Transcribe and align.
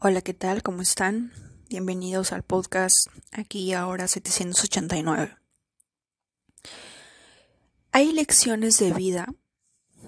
Hola, 0.00 0.22
¿qué 0.22 0.32
tal? 0.32 0.62
¿Cómo 0.62 0.80
están? 0.80 1.32
Bienvenidos 1.68 2.32
al 2.32 2.44
podcast 2.44 2.94
aquí 3.32 3.72
ahora 3.72 4.06
789. 4.06 5.36
Hay 7.90 8.12
lecciones 8.12 8.78
de 8.78 8.92
vida 8.92 9.26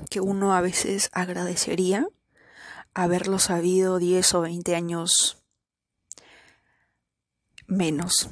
que 0.08 0.21
uno 0.21 0.54
a 0.54 0.61
veces 0.61 1.11
agradecería 1.12 2.06
haberlo 2.95 3.40
sabido 3.40 3.98
10 3.98 4.34
o 4.34 4.42
20 4.42 4.76
años 4.76 5.42
menos, 7.66 8.30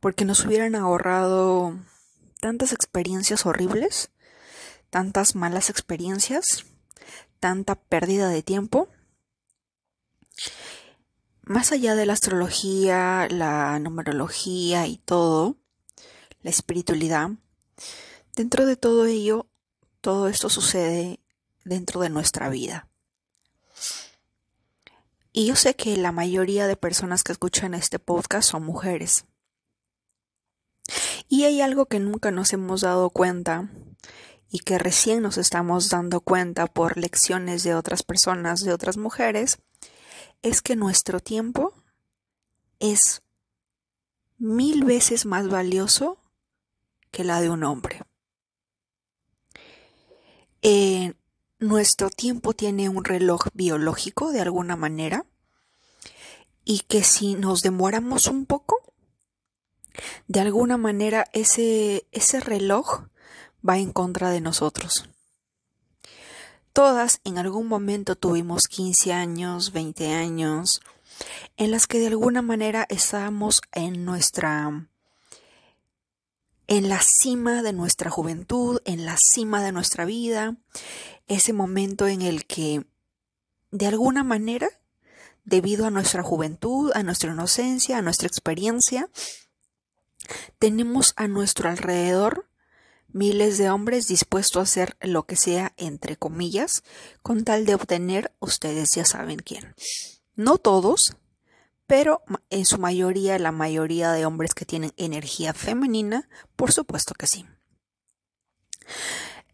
porque 0.00 0.26
nos 0.26 0.44
hubieran 0.44 0.74
ahorrado 0.74 1.78
tantas 2.42 2.74
experiencias 2.74 3.46
horribles, 3.46 4.10
tantas 4.90 5.34
malas 5.34 5.70
experiencias, 5.70 6.66
tanta 7.40 7.74
pérdida 7.74 8.28
de 8.28 8.42
tiempo 8.42 8.90
más 11.42 11.72
allá 11.72 11.94
de 11.94 12.06
la 12.06 12.12
astrología, 12.12 13.28
la 13.30 13.78
numerología 13.78 14.86
y 14.86 14.98
todo, 14.98 15.56
la 16.42 16.50
espiritualidad, 16.50 17.30
dentro 18.36 18.66
de 18.66 18.76
todo 18.76 19.06
ello, 19.06 19.46
todo 20.00 20.28
esto 20.28 20.48
sucede 20.48 21.20
dentro 21.64 22.00
de 22.00 22.10
nuestra 22.10 22.48
vida. 22.48 22.88
Y 25.32 25.46
yo 25.46 25.56
sé 25.56 25.74
que 25.74 25.96
la 25.96 26.12
mayoría 26.12 26.66
de 26.66 26.76
personas 26.76 27.24
que 27.24 27.32
escuchan 27.32 27.74
este 27.74 27.98
podcast 27.98 28.50
son 28.50 28.64
mujeres. 28.64 29.24
Y 31.28 31.44
hay 31.44 31.62
algo 31.62 31.86
que 31.86 32.00
nunca 32.00 32.30
nos 32.30 32.52
hemos 32.52 32.82
dado 32.82 33.08
cuenta 33.08 33.70
y 34.50 34.58
que 34.58 34.78
recién 34.78 35.22
nos 35.22 35.38
estamos 35.38 35.88
dando 35.88 36.20
cuenta 36.20 36.66
por 36.66 36.98
lecciones 36.98 37.62
de 37.62 37.74
otras 37.74 38.02
personas, 38.02 38.60
de 38.60 38.74
otras 38.74 38.98
mujeres, 38.98 39.58
es 40.42 40.60
que 40.60 40.76
nuestro 40.76 41.20
tiempo 41.20 41.72
es 42.80 43.22
mil 44.38 44.84
veces 44.84 45.24
más 45.24 45.48
valioso 45.48 46.18
que 47.10 47.24
la 47.24 47.40
de 47.40 47.50
un 47.50 47.62
hombre. 47.64 48.02
Eh, 50.62 51.14
nuestro 51.58 52.10
tiempo 52.10 52.54
tiene 52.54 52.88
un 52.88 53.04
reloj 53.04 53.46
biológico 53.54 54.32
de 54.32 54.40
alguna 54.40 54.76
manera 54.76 55.24
y 56.64 56.80
que 56.80 57.04
si 57.04 57.34
nos 57.34 57.62
demoramos 57.62 58.26
un 58.26 58.46
poco, 58.46 58.94
de 60.26 60.40
alguna 60.40 60.76
manera 60.76 61.26
ese, 61.32 62.06
ese 62.12 62.40
reloj 62.40 63.02
va 63.68 63.78
en 63.78 63.92
contra 63.92 64.30
de 64.30 64.40
nosotros. 64.40 65.08
Todas 66.72 67.20
en 67.24 67.36
algún 67.36 67.68
momento 67.68 68.16
tuvimos 68.16 68.66
15 68.66 69.12
años, 69.12 69.72
20 69.72 70.12
años, 70.12 70.80
en 71.58 71.70
las 71.70 71.86
que 71.86 71.98
de 71.98 72.06
alguna 72.06 72.40
manera 72.40 72.86
estábamos 72.88 73.60
en 73.72 74.04
nuestra 74.06 74.88
en 76.68 76.88
la 76.88 77.02
cima 77.02 77.62
de 77.62 77.74
nuestra 77.74 78.10
juventud, 78.10 78.80
en 78.86 79.04
la 79.04 79.18
cima 79.18 79.62
de 79.62 79.72
nuestra 79.72 80.06
vida, 80.06 80.56
ese 81.26 81.52
momento 81.52 82.06
en 82.06 82.22
el 82.22 82.46
que 82.46 82.86
de 83.70 83.86
alguna 83.86 84.24
manera, 84.24 84.70
debido 85.44 85.84
a 85.84 85.90
nuestra 85.90 86.22
juventud, 86.22 86.90
a 86.94 87.02
nuestra 87.02 87.32
inocencia, 87.32 87.98
a 87.98 88.02
nuestra 88.02 88.26
experiencia, 88.26 89.10
tenemos 90.58 91.12
a 91.16 91.28
nuestro 91.28 91.68
alrededor 91.68 92.46
miles 93.12 93.58
de 93.58 93.70
hombres 93.70 94.08
dispuestos 94.08 94.56
a 94.60 94.62
hacer 94.62 94.96
lo 95.00 95.24
que 95.24 95.36
sea, 95.36 95.72
entre 95.76 96.16
comillas, 96.16 96.82
con 97.22 97.44
tal 97.44 97.66
de 97.66 97.74
obtener, 97.74 98.34
ustedes 98.40 98.94
ya 98.94 99.04
saben 99.04 99.38
quién. 99.38 99.74
No 100.34 100.58
todos, 100.58 101.16
pero 101.86 102.22
en 102.50 102.64
su 102.64 102.78
mayoría, 102.78 103.38
la 103.38 103.52
mayoría 103.52 104.12
de 104.12 104.24
hombres 104.24 104.54
que 104.54 104.64
tienen 104.64 104.92
energía 104.96 105.52
femenina, 105.52 106.28
por 106.56 106.72
supuesto 106.72 107.14
que 107.14 107.26
sí. 107.26 107.46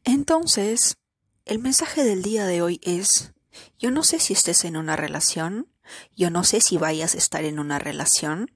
Entonces, 0.04 0.98
el 1.44 1.58
mensaje 1.58 2.04
del 2.04 2.22
día 2.22 2.46
de 2.46 2.62
hoy 2.62 2.80
es, 2.82 3.32
yo 3.78 3.90
no 3.90 4.02
sé 4.02 4.20
si 4.20 4.34
estés 4.34 4.64
en 4.64 4.76
una 4.76 4.96
relación, 4.96 5.68
yo 6.16 6.30
no 6.30 6.44
sé 6.44 6.60
si 6.60 6.76
vayas 6.76 7.14
a 7.14 7.18
estar 7.18 7.44
en 7.44 7.58
una 7.58 7.78
relación, 7.78 8.52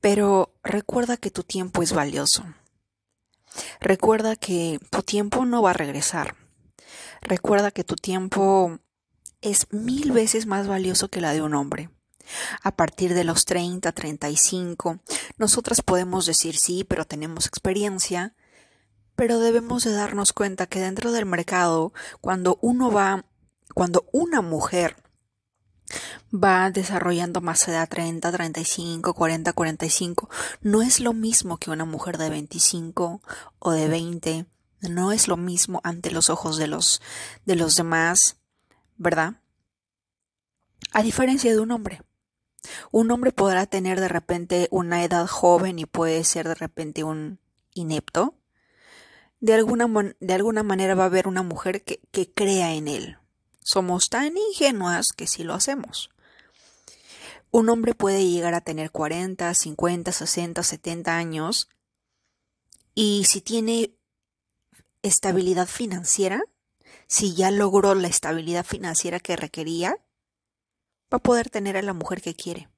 pero 0.00 0.54
recuerda 0.62 1.16
que 1.16 1.30
tu 1.30 1.42
tiempo 1.42 1.82
es 1.82 1.92
valioso. 1.92 2.44
Recuerda 3.80 4.36
que 4.36 4.80
tu 4.90 5.02
tiempo 5.02 5.44
no 5.44 5.62
va 5.62 5.70
a 5.70 5.74
regresar. 5.74 6.36
Recuerda 7.20 7.70
que 7.70 7.84
tu 7.84 7.96
tiempo 7.96 8.78
es 9.40 9.66
mil 9.72 10.12
veces 10.12 10.46
más 10.46 10.66
valioso 10.66 11.08
que 11.08 11.20
la 11.20 11.32
de 11.32 11.42
un 11.42 11.54
hombre. 11.54 11.90
A 12.62 12.76
partir 12.76 13.14
de 13.14 13.24
los 13.24 13.44
30, 13.44 13.90
35, 13.92 15.00
nosotras 15.38 15.80
podemos 15.80 16.26
decir 16.26 16.56
sí, 16.56 16.84
pero 16.84 17.06
tenemos 17.06 17.46
experiencia, 17.46 18.34
pero 19.16 19.38
debemos 19.38 19.84
de 19.84 19.92
darnos 19.92 20.32
cuenta 20.32 20.66
que 20.66 20.80
dentro 20.80 21.10
del 21.10 21.26
mercado, 21.26 21.92
cuando 22.20 22.58
uno 22.60 22.90
va, 22.90 23.24
cuando 23.74 24.06
una 24.12 24.42
mujer 24.42 24.96
va 26.32 26.70
desarrollando 26.70 27.40
más 27.40 27.66
edad 27.68 27.88
30, 27.88 28.30
35, 28.30 29.14
40, 29.14 29.52
45. 29.52 30.30
No 30.60 30.82
es 30.82 31.00
lo 31.00 31.12
mismo 31.12 31.58
que 31.58 31.70
una 31.70 31.84
mujer 31.84 32.18
de 32.18 32.30
25 32.30 33.22
o 33.58 33.70
de 33.70 33.88
20. 33.88 34.46
No 34.80 35.12
es 35.12 35.28
lo 35.28 35.36
mismo 35.36 35.80
ante 35.84 36.10
los 36.10 36.30
ojos 36.30 36.56
de 36.56 36.66
los, 36.66 37.02
de 37.44 37.56
los 37.56 37.76
demás, 37.76 38.36
¿verdad? 38.96 39.40
A 40.92 41.02
diferencia 41.02 41.50
de 41.50 41.60
un 41.60 41.70
hombre. 41.70 42.02
Un 42.90 43.10
hombre 43.10 43.32
podrá 43.32 43.66
tener 43.66 44.00
de 44.00 44.08
repente 44.08 44.68
una 44.70 45.04
edad 45.04 45.26
joven 45.26 45.78
y 45.78 45.86
puede 45.86 46.22
ser 46.24 46.48
de 46.48 46.54
repente 46.54 47.04
un 47.04 47.40
inepto. 47.74 48.34
De 49.40 49.54
alguna, 49.54 49.86
de 50.20 50.34
alguna 50.34 50.62
manera 50.62 50.94
va 50.94 51.04
a 51.04 51.06
haber 51.06 51.28
una 51.28 51.42
mujer 51.42 51.84
que, 51.84 52.00
que 52.10 52.32
crea 52.32 52.74
en 52.74 52.88
él. 52.88 53.17
Somos 53.68 54.08
tan 54.08 54.34
ingenuas 54.34 55.12
que 55.12 55.26
sí 55.26 55.44
lo 55.44 55.52
hacemos. 55.52 56.08
Un 57.50 57.68
hombre 57.68 57.92
puede 57.92 58.26
llegar 58.26 58.54
a 58.54 58.62
tener 58.62 58.90
40, 58.90 59.52
50, 59.52 60.10
60, 60.10 60.62
70 60.62 61.14
años 61.14 61.68
y 62.94 63.26
si 63.26 63.42
tiene 63.42 63.94
estabilidad 65.02 65.66
financiera, 65.66 66.42
si 67.08 67.34
ya 67.34 67.50
logró 67.50 67.94
la 67.94 68.08
estabilidad 68.08 68.64
financiera 68.64 69.20
que 69.20 69.36
requería, 69.36 69.98
va 71.12 71.18
a 71.18 71.22
poder 71.22 71.50
tener 71.50 71.76
a 71.76 71.82
la 71.82 71.92
mujer 71.92 72.22
que 72.22 72.34
quiere. 72.34 72.70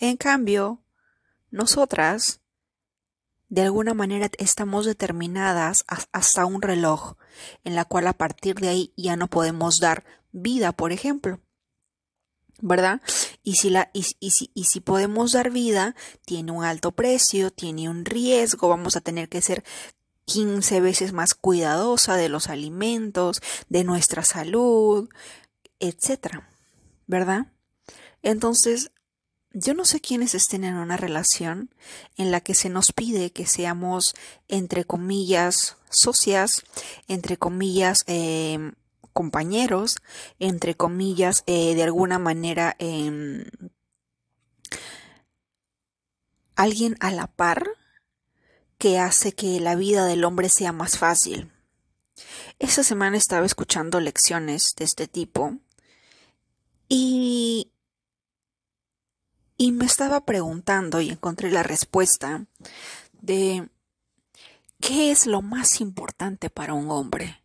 En 0.00 0.16
cambio, 0.16 0.82
nosotras, 1.52 2.40
de 3.48 3.62
alguna 3.62 3.94
manera, 3.94 4.30
estamos 4.38 4.86
determinadas 4.86 5.84
hasta 6.12 6.46
un 6.46 6.62
reloj, 6.62 7.14
en 7.64 7.74
la 7.74 7.84
cual 7.84 8.06
a 8.06 8.12
partir 8.12 8.56
de 8.56 8.68
ahí 8.68 8.92
ya 8.96 9.16
no 9.16 9.28
podemos 9.28 9.78
dar 9.80 10.04
vida, 10.32 10.72
por 10.72 10.92
ejemplo. 10.92 11.40
¿verdad? 12.60 13.00
Y 13.44 13.54
si, 13.54 13.70
la, 13.70 13.90
si, 13.94 14.50
y 14.52 14.64
si 14.64 14.80
podemos 14.80 15.32
dar 15.32 15.50
vida, 15.50 15.94
tiene 16.24 16.50
un 16.50 16.64
alto 16.64 16.90
precio, 16.90 17.52
tiene 17.52 17.88
un 17.88 18.04
riesgo, 18.04 18.68
vamos 18.68 18.96
a 18.96 19.00
tener 19.00 19.28
que 19.28 19.40
ser 19.40 19.62
15 20.24 20.80
veces 20.80 21.12
más 21.12 21.34
cuidadosa 21.34 22.16
de 22.16 22.28
los 22.28 22.48
alimentos, 22.48 23.40
de 23.68 23.84
nuestra 23.84 24.24
salud, 24.24 25.08
etcétera, 25.80 26.50
¿verdad? 27.06 27.46
Entonces, 28.22 28.90
yo 29.52 29.74
no 29.74 29.84
sé 29.84 30.00
quiénes 30.00 30.34
estén 30.34 30.64
en 30.64 30.74
una 30.74 30.96
relación 30.96 31.74
en 32.16 32.30
la 32.30 32.40
que 32.40 32.54
se 32.54 32.68
nos 32.68 32.92
pide 32.92 33.32
que 33.32 33.46
seamos, 33.46 34.14
entre 34.48 34.84
comillas, 34.84 35.76
socias, 35.90 36.62
entre 37.08 37.36
comillas, 37.36 38.04
eh, 38.06 38.72
compañeros, 39.12 39.96
entre 40.38 40.76
comillas, 40.76 41.42
eh, 41.46 41.74
de 41.74 41.82
alguna 41.82 42.18
manera 42.18 42.76
em, 42.78 43.44
alguien 46.54 46.96
a 47.00 47.10
la 47.10 47.26
par 47.26 47.66
que 48.78 48.98
hace 48.98 49.32
que 49.32 49.60
la 49.60 49.74
vida 49.74 50.06
del 50.06 50.24
hombre 50.24 50.48
sea 50.48 50.72
más 50.72 50.98
fácil. 50.98 51.50
Esa 52.58 52.82
semana 52.82 53.16
estaba 53.16 53.46
escuchando 53.46 54.00
lecciones 54.00 54.74
de 54.76 54.84
este 54.84 55.08
tipo 55.08 55.58
y, 56.88 57.72
y 59.58 59.72
me 59.72 59.84
estaba 59.84 60.24
preguntando 60.24 61.00
y 61.00 61.10
encontré 61.10 61.50
la 61.50 61.64
respuesta 61.64 62.46
de 63.20 63.68
¿qué 64.80 65.10
es 65.10 65.26
lo 65.26 65.42
más 65.42 65.80
importante 65.80 66.48
para 66.48 66.72
un 66.72 66.90
hombre? 66.90 67.42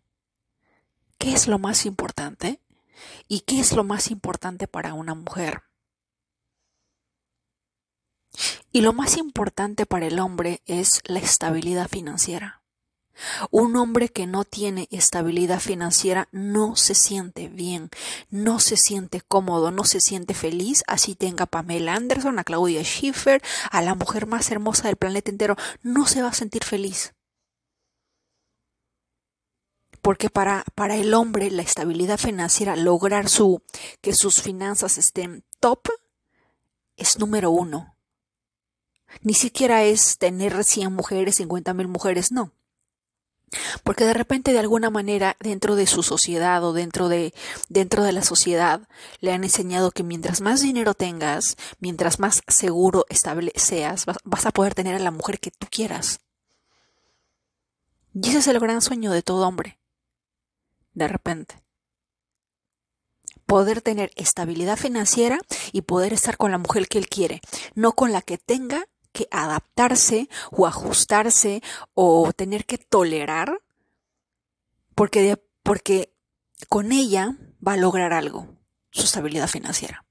¿Qué 1.17 1.33
es 1.33 1.47
lo 1.47 1.57
más 1.57 1.85
importante? 1.87 2.61
¿Y 3.27 3.41
qué 3.41 3.59
es 3.59 3.73
lo 3.73 3.83
más 3.83 4.11
importante 4.11 4.67
para 4.67 4.93
una 4.93 5.15
mujer? 5.15 5.63
Y 8.71 8.81
lo 8.81 8.93
más 8.93 9.17
importante 9.17 9.85
para 9.85 10.05
el 10.05 10.19
hombre 10.19 10.61
es 10.65 11.01
la 11.05 11.19
estabilidad 11.19 11.87
financiera. 11.87 12.62
Un 13.51 13.75
hombre 13.75 14.09
que 14.09 14.25
no 14.25 14.43
tiene 14.43 14.87
estabilidad 14.91 15.59
financiera 15.59 16.27
no 16.31 16.75
se 16.75 16.95
siente 16.95 17.47
bien, 17.47 17.89
no 18.29 18.59
se 18.59 18.75
siente 18.75 19.21
cómodo, 19.21 19.71
no 19.71 19.83
se 19.83 20.01
siente 20.01 20.33
feliz, 20.33 20.83
así 20.87 21.15
tenga 21.15 21.43
a 21.43 21.47
Pamela 21.47 21.95
Anderson, 21.95 22.39
a 22.39 22.43
Claudia 22.43 22.83
Schiffer, 22.83 23.41
a 23.69 23.81
la 23.81 23.95
mujer 23.95 24.25
más 24.25 24.49
hermosa 24.51 24.87
del 24.87 24.97
planeta 24.97 25.29
entero, 25.29 25.55
no 25.83 26.07
se 26.07 26.21
va 26.21 26.29
a 26.29 26.33
sentir 26.33 26.63
feliz. 26.63 27.13
Porque 30.01 30.29
para, 30.29 30.65
para 30.75 30.97
el 30.97 31.13
hombre 31.13 31.49
la 31.49 31.61
estabilidad 31.61 32.17
financiera, 32.17 32.75
lograr 32.75 33.29
su, 33.29 33.61
que 34.01 34.13
sus 34.13 34.41
finanzas 34.41 34.97
estén 34.97 35.45
top, 35.59 35.87
es 36.97 37.19
número 37.19 37.51
uno. 37.51 37.95
Ni 39.21 39.33
siquiera 39.35 39.83
es 39.83 40.17
tener 40.17 40.63
100 40.63 40.91
mujeres, 40.91 41.35
50 41.35 41.73
mil 41.73 41.87
mujeres, 41.87 42.31
no 42.31 42.51
porque 43.83 44.05
de 44.05 44.13
repente 44.13 44.53
de 44.53 44.59
alguna 44.59 44.89
manera 44.89 45.35
dentro 45.39 45.75
de 45.75 45.87
su 45.87 46.03
sociedad 46.03 46.63
o 46.63 46.73
dentro 46.73 47.09
de 47.09 47.33
dentro 47.69 48.03
de 48.03 48.11
la 48.11 48.23
sociedad 48.23 48.87
le 49.19 49.31
han 49.31 49.43
enseñado 49.43 49.91
que 49.91 50.03
mientras 50.03 50.41
más 50.41 50.61
dinero 50.61 50.93
tengas, 50.93 51.57
mientras 51.79 52.19
más 52.19 52.41
seguro 52.47 53.05
estable 53.09 53.51
seas, 53.55 54.05
vas, 54.05 54.45
a 54.45 54.51
poder 54.51 54.73
tener 54.75 54.95
a 54.95 54.99
la 54.99 55.11
mujer 55.11 55.39
que 55.39 55.51
tú 55.51 55.67
quieras. 55.69 56.19
Y 58.13 58.29
ese 58.29 58.39
es 58.39 58.47
el 58.47 58.59
gran 58.59 58.81
sueño 58.81 59.11
de 59.11 59.23
todo 59.23 59.47
hombre. 59.47 59.79
De 60.93 61.07
repente. 61.07 61.55
Poder 63.45 63.81
tener 63.81 64.11
estabilidad 64.15 64.77
financiera 64.77 65.39
y 65.71 65.81
poder 65.81 66.13
estar 66.13 66.37
con 66.37 66.51
la 66.51 66.57
mujer 66.57 66.87
que 66.87 66.97
él 66.97 67.07
quiere, 67.07 67.41
no 67.75 67.93
con 67.93 68.11
la 68.11 68.21
que 68.21 68.37
tenga 68.37 68.85
que 69.13 69.27
adaptarse 69.31 70.27
o 70.51 70.67
ajustarse 70.67 71.61
o 71.93 72.33
tener 72.33 72.65
que 72.65 72.77
tolerar 72.77 73.61
porque, 74.95 75.41
porque 75.61 76.13
con 76.67 76.91
ella 76.91 77.37
va 77.65 77.73
a 77.73 77.77
lograr 77.77 78.11
algo, 78.11 78.47
su 78.91 79.03
estabilidad 79.03 79.47
financiera. 79.47 80.05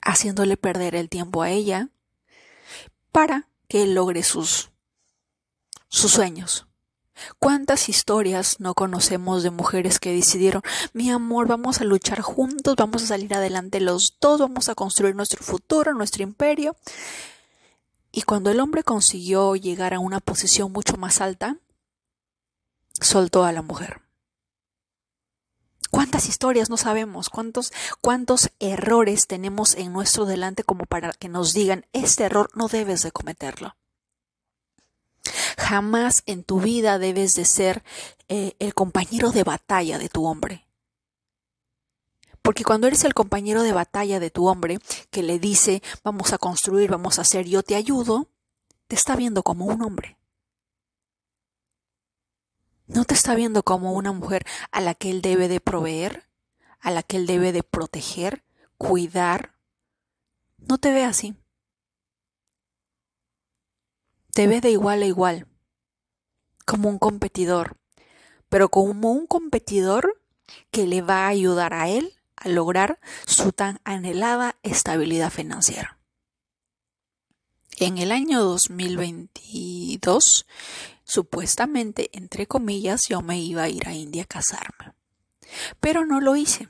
Haciéndole 0.00 0.56
perder 0.56 0.94
el 0.94 1.08
tiempo 1.08 1.42
a 1.42 1.50
ella 1.50 1.90
para 3.12 3.48
que 3.68 3.86
logre 3.86 4.22
sus, 4.22 4.70
sus 5.88 6.12
sueños. 6.12 6.67
¿Cuántas 7.38 7.88
historias 7.88 8.60
no 8.60 8.74
conocemos 8.74 9.42
de 9.42 9.50
mujeres 9.50 9.98
que 9.98 10.12
decidieron, 10.12 10.62
mi 10.92 11.10
amor, 11.10 11.46
vamos 11.46 11.80
a 11.80 11.84
luchar 11.84 12.20
juntos, 12.20 12.76
vamos 12.76 13.02
a 13.02 13.06
salir 13.06 13.34
adelante 13.34 13.80
los 13.80 14.16
dos, 14.20 14.40
vamos 14.40 14.68
a 14.68 14.74
construir 14.74 15.14
nuestro 15.14 15.42
futuro, 15.42 15.94
nuestro 15.94 16.22
imperio? 16.22 16.76
Y 18.12 18.22
cuando 18.22 18.50
el 18.50 18.60
hombre 18.60 18.82
consiguió 18.82 19.54
llegar 19.56 19.94
a 19.94 20.00
una 20.00 20.20
posición 20.20 20.72
mucho 20.72 20.96
más 20.96 21.20
alta, 21.20 21.56
soltó 23.00 23.44
a 23.44 23.52
la 23.52 23.62
mujer. 23.62 24.00
¿Cuántas 25.90 26.28
historias 26.28 26.68
no 26.68 26.76
sabemos? 26.76 27.30
¿Cuántos, 27.30 27.72
¿Cuántos 28.00 28.50
errores 28.58 29.26
tenemos 29.26 29.74
en 29.74 29.92
nuestro 29.92 30.26
delante 30.26 30.62
como 30.62 30.84
para 30.84 31.12
que 31.12 31.28
nos 31.28 31.54
digan, 31.54 31.86
este 31.92 32.24
error 32.24 32.50
no 32.54 32.68
debes 32.68 33.02
de 33.02 33.10
cometerlo? 33.10 33.74
Jamás 35.58 36.22
en 36.26 36.44
tu 36.44 36.60
vida 36.60 37.00
debes 37.00 37.34
de 37.34 37.44
ser 37.44 37.82
eh, 38.28 38.54
el 38.60 38.74
compañero 38.74 39.32
de 39.32 39.42
batalla 39.42 39.98
de 39.98 40.08
tu 40.08 40.24
hombre. 40.24 40.68
Porque 42.42 42.62
cuando 42.62 42.86
eres 42.86 43.02
el 43.02 43.12
compañero 43.12 43.64
de 43.64 43.72
batalla 43.72 44.20
de 44.20 44.30
tu 44.30 44.46
hombre, 44.46 44.78
que 45.10 45.24
le 45.24 45.40
dice, 45.40 45.82
vamos 46.04 46.32
a 46.32 46.38
construir, 46.38 46.90
vamos 46.90 47.18
a 47.18 47.22
hacer, 47.22 47.46
yo 47.46 47.64
te 47.64 47.74
ayudo, 47.74 48.28
te 48.86 48.94
está 48.94 49.16
viendo 49.16 49.42
como 49.42 49.66
un 49.66 49.82
hombre. 49.82 50.16
No 52.86 53.04
te 53.04 53.14
está 53.14 53.34
viendo 53.34 53.64
como 53.64 53.94
una 53.94 54.12
mujer 54.12 54.46
a 54.70 54.80
la 54.80 54.94
que 54.94 55.10
él 55.10 55.22
debe 55.22 55.48
de 55.48 55.60
proveer, 55.60 56.28
a 56.78 56.92
la 56.92 57.02
que 57.02 57.16
él 57.16 57.26
debe 57.26 57.50
de 57.50 57.64
proteger, 57.64 58.44
cuidar. 58.78 59.56
No 60.56 60.78
te 60.78 60.92
ve 60.92 61.04
así 61.04 61.36
te 64.38 64.46
ve 64.46 64.60
de 64.60 64.70
igual 64.70 65.02
a 65.02 65.04
igual, 65.04 65.47
como 66.68 66.88
un 66.90 66.98
competidor, 66.98 67.78
pero 68.50 68.68
como 68.68 69.10
un 69.10 69.26
competidor 69.26 70.20
que 70.70 70.86
le 70.86 71.00
va 71.00 71.24
a 71.24 71.28
ayudar 71.28 71.72
a 71.72 71.88
él 71.88 72.12
a 72.36 72.50
lograr 72.50 73.00
su 73.26 73.52
tan 73.52 73.80
anhelada 73.84 74.56
estabilidad 74.62 75.30
financiera. 75.30 75.98
En 77.78 77.96
el 77.96 78.12
año 78.12 78.42
2022, 78.42 80.46
supuestamente, 81.04 82.10
entre 82.12 82.46
comillas, 82.46 83.08
yo 83.08 83.22
me 83.22 83.40
iba 83.40 83.62
a 83.62 83.70
ir 83.70 83.88
a 83.88 83.94
India 83.94 84.24
a 84.24 84.26
casarme, 84.26 84.92
pero 85.80 86.04
no 86.04 86.20
lo 86.20 86.36
hice. 86.36 86.68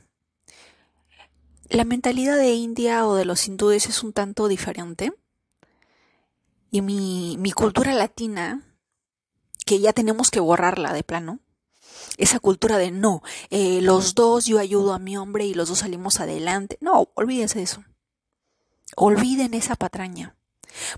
La 1.71 1.85
mentalidad 1.85 2.37
de 2.37 2.55
India 2.55 3.05
o 3.05 3.17
de 3.17 3.25
los 3.25 3.49
hindúes 3.49 3.89
es 3.89 4.05
un 4.05 4.13
tanto 4.13 4.47
diferente 4.47 5.13
y 6.71 6.83
mi, 6.83 7.37
mi 7.39 7.51
cultura 7.51 7.95
latina, 7.95 8.63
que 9.69 9.81
ya 9.81 9.93
tenemos 9.93 10.31
que 10.31 10.41
borrarla 10.41 10.95
de 10.95 11.05
plano, 11.05 11.41
esa 12.17 12.41
cultura 12.41 12.79
de 12.79 12.91
no, 12.91 13.23
eh, 13.51 13.83
los 13.83 14.15
dos 14.15 14.47
yo 14.47 14.59
ayudo 14.59 14.95
a 14.95 14.99
mi 14.99 15.19
hombre 15.19 15.45
y 15.45 15.53
los 15.53 15.69
dos 15.69 15.81
salimos 15.81 16.21
adelante. 16.21 16.79
No, 16.81 17.11
olvídense 17.15 17.59
de 17.59 17.65
eso. 17.65 17.85
Olviden 18.97 19.53
esa 19.53 19.77
patraña. 19.77 20.37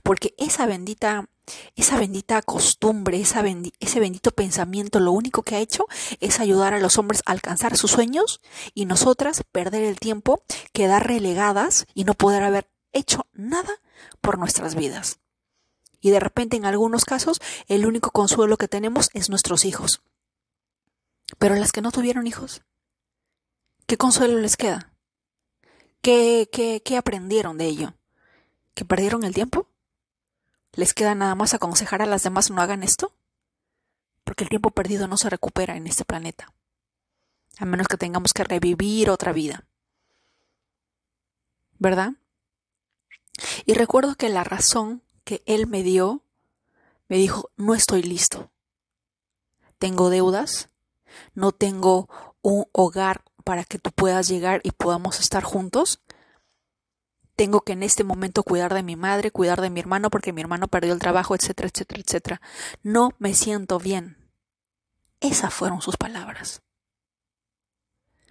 Porque 0.05 0.37
esa 0.39 0.67
bendita, 0.67 1.29
esa 1.75 1.99
bendita 1.99 2.43
costumbre, 2.43 3.21
esa 3.21 3.43
ese 3.81 3.99
bendito 3.99 4.31
pensamiento, 4.31 5.01
lo 5.01 5.11
único 5.11 5.43
que 5.43 5.57
ha 5.57 5.61
hecho 5.61 5.87
es 6.21 6.39
ayudar 6.39 6.73
a 6.73 6.79
los 6.79 6.97
hombres 6.97 7.23
a 7.27 7.33
alcanzar 7.33 7.77
sus 7.77 7.91
sueños 7.91 8.41
y 8.73 8.85
nosotras 8.85 9.43
perder 9.51 9.83
el 9.83 9.99
tiempo, 9.99 10.45
quedar 10.73 11.09
relegadas 11.09 11.87
y 11.93 12.05
no 12.05 12.15
poder 12.15 12.45
haber 12.45 12.71
hecho 12.93 13.27
nada 13.33 13.81
por 14.21 14.39
nuestras 14.39 14.77
vidas. 14.77 15.19
Y 16.01 16.11
de 16.11 16.21
repente 16.21 16.57
en 16.57 16.65
algunos 16.65 17.05
casos 17.05 17.41
el 17.69 17.87
único 17.87 18.11
consuelo 18.11 18.57
que 18.57 18.69
tenemos 18.69 19.11
es 19.13 19.29
nuestros 19.29 19.65
hijos. 19.65 20.03
Pero 21.39 21.55
las 21.55 21.73
que 21.73 21.83
no 21.83 21.93
tuvieron 21.93 22.27
hijos, 22.27 22.63
¿qué 23.87 23.97
consuelo 23.97 24.39
les 24.39 24.57
queda? 24.57 24.93
¿Qué, 26.03 26.49
qué, 26.51 26.83
qué 26.85 26.97
aprendieron 26.97 27.59
de 27.59 27.67
ello? 27.67 27.95
¿Que 28.75 28.85
perdieron 28.85 29.25
el 29.25 29.35
tiempo? 29.35 29.69
¿Les 30.73 30.95
queda 30.95 31.15
nada 31.15 31.35
más 31.35 31.53
aconsejar 31.55 32.01
a 32.03 32.07
las 32.07 32.23
demás 32.23 32.51
no 32.51 32.63
hagan 32.63 32.83
esto? 32.83 33.13
Porque 34.25 34.45
el 34.45 34.51
tiempo 34.51 34.71
perdido 34.71 35.09
no 35.09 35.17
se 35.17 35.29
recupera 35.29 35.77
en 35.77 35.87
este 35.87 36.05
planeta. 36.05 36.53
A 37.59 37.65
menos 37.65 37.89
que 37.89 37.97
tengamos 37.97 38.33
que 38.33 38.45
revivir 38.45 39.11
otra 39.11 39.33
vida. 39.33 39.67
¿Verdad? 41.79 42.13
Y 43.67 43.75
recuerdo 43.75 44.15
que 44.15 44.29
la 44.29 44.45
razón 44.45 45.03
que 45.25 45.43
él 45.47 45.67
me 45.67 45.83
dio, 45.83 46.23
me 47.09 47.17
dijo, 47.17 47.51
no 47.57 47.75
estoy 47.75 48.03
listo. 48.03 48.51
Tengo 49.79 50.11
deudas, 50.11 50.71
no 51.35 51.53
tengo 51.53 52.09
un 52.43 52.67
hogar 52.73 53.25
para 53.45 53.65
que 53.65 53.79
tú 53.79 53.91
puedas 53.93 54.29
llegar 54.29 54.61
y 54.63 54.73
podamos 54.73 55.21
estar 55.21 55.43
juntos. 55.43 56.01
Tengo 57.37 57.63
que 57.63 57.73
en 57.73 57.83
este 57.83 58.05
momento 58.05 58.43
cuidar 58.43 58.75
de 58.75 58.83
mi 58.83 58.97
madre, 58.97 59.31
cuidar 59.31 59.61
de 59.61 59.71
mi 59.71 59.81
hermano 59.81 60.11
porque 60.11 60.33
mi 60.33 60.41
hermano 60.41 60.69
perdió 60.69 60.93
el 60.93 60.99
trabajo, 60.99 61.35
etcétera, 61.35 61.69
etcétera, 61.73 62.03
etcétera. 62.07 62.41
No 62.83 63.11
me 63.19 63.35
siento 63.35 63.79
bien. 63.79 64.31
Esas 65.21 65.53
fueron 65.53 65.81
sus 65.83 65.97
palabras. 65.97 66.63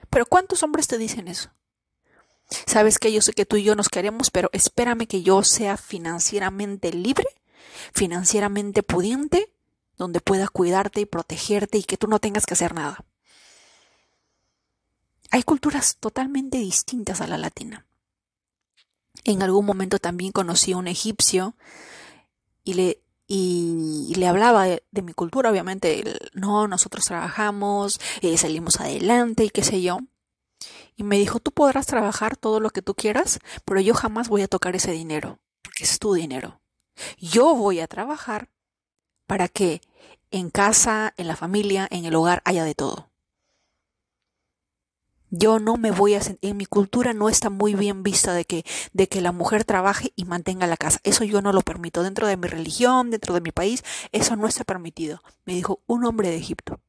Pero 0.10 0.26
¿cuántos 0.26 0.64
hombres 0.64 0.88
te 0.88 0.98
dicen 0.98 1.28
eso? 1.28 1.52
Sabes 2.50 2.98
que 2.98 3.12
yo 3.12 3.22
sé 3.22 3.34
que 3.34 3.46
tú 3.46 3.58
y 3.58 3.64
yo 3.64 3.76
nos 3.76 3.90
queremos, 3.90 4.32
pero 4.32 4.50
espérame 4.54 5.08
que 5.08 5.22
yo 5.22 5.44
sea 5.44 5.78
financieramente 5.78 6.92
libre, 6.92 7.28
financieramente 7.94 8.82
pudiente, 8.82 9.54
donde 9.98 10.22
pueda 10.22 10.48
cuidarte 10.48 11.02
y 11.02 11.06
protegerte 11.06 11.78
y 11.78 11.84
que 11.84 11.98
tú 11.98 12.08
no 12.08 12.20
tengas 12.20 12.46
que 12.46 12.54
hacer 12.54 12.74
nada. 12.74 13.06
Hay 15.30 15.44
culturas 15.44 15.98
totalmente 16.00 16.58
distintas 16.58 17.22
a 17.22 17.28
la 17.28 17.38
latina. 17.38 17.86
En 19.26 19.44
algún 19.44 19.66
momento 19.66 20.00
también 20.00 20.32
conocí 20.32 20.72
a 20.72 20.78
un 20.78 20.88
egipcio 20.88 21.56
y 22.64 22.74
le, 22.74 23.02
y, 23.28 24.14
le 24.16 24.28
hablaba 24.28 24.66
de, 24.66 25.02
mi 25.04 25.14
cultura, 25.14 25.52
obviamente, 25.52 26.04
no, 26.34 26.68
nosotros 26.68 27.06
trabajamos, 27.06 28.00
eh, 28.22 28.38
salimos 28.38 28.80
adelante 28.80 29.44
y 29.44 29.50
qué 29.50 29.64
sé 29.64 29.82
yo 29.82 30.00
y 30.96 31.04
me 31.04 31.18
dijo, 31.18 31.40
tú 31.40 31.52
podrás 31.52 31.86
trabajar 31.86 32.38
todo 32.38 32.60
lo 32.60 32.70
que 32.70 32.82
tú 32.82 32.94
quieras, 32.94 33.40
pero 33.66 33.80
yo 33.80 33.94
jamás 33.94 34.30
voy 34.30 34.42
a 34.42 34.48
tocar 34.48 34.76
ese 34.76 34.92
dinero, 34.92 35.40
porque 35.62 35.84
es 35.84 36.00
tu 36.00 36.14
dinero. 36.14 36.60
Yo 37.18 37.56
voy 37.56 37.80
a 37.80 37.88
trabajar 37.88 38.50
para 39.26 39.48
que 39.48 39.82
en 40.32 40.50
casa, 40.50 41.14
en 41.18 41.28
la 41.28 41.36
familia, 41.36 41.88
en 41.92 42.06
el 42.06 42.16
hogar 42.16 42.42
haya 42.46 42.64
de 42.64 42.76
todo. 42.76 43.10
Yo 45.32 45.60
no 45.60 45.78
me 45.78 45.92
voy 45.92 46.16
a 46.16 46.22
en 46.42 46.58
mi 46.58 46.66
cultura 46.66 47.14
no 47.14 47.30
está 47.30 47.52
muy 47.52 47.76
bien 47.76 48.02
vista 48.02 48.34
de 48.34 48.46
que 48.46 48.66
de 48.94 49.08
que 49.08 49.22
la 49.22 49.32
mujer 49.32 49.64
trabaje 49.64 50.12
y 50.16 50.26
mantenga 50.26 50.66
la 50.66 50.76
casa. 50.76 51.00
Eso 51.04 51.24
yo 51.24 51.42
no 51.42 51.54
lo 51.54 51.62
permito 51.62 52.02
dentro 52.02 52.28
de 52.28 52.36
mi 52.36 52.48
religión, 52.48 53.12
dentro 53.12 53.36
de 53.36 53.42
mi 53.42 53.52
país, 53.52 53.84
eso 54.12 54.36
no 54.36 54.48
está 54.48 54.64
permitido, 54.64 55.22
me 55.46 55.54
dijo 55.54 55.82
un 55.86 56.06
hombre 56.06 56.30
de 56.30 56.38
Egipto. 56.38 56.82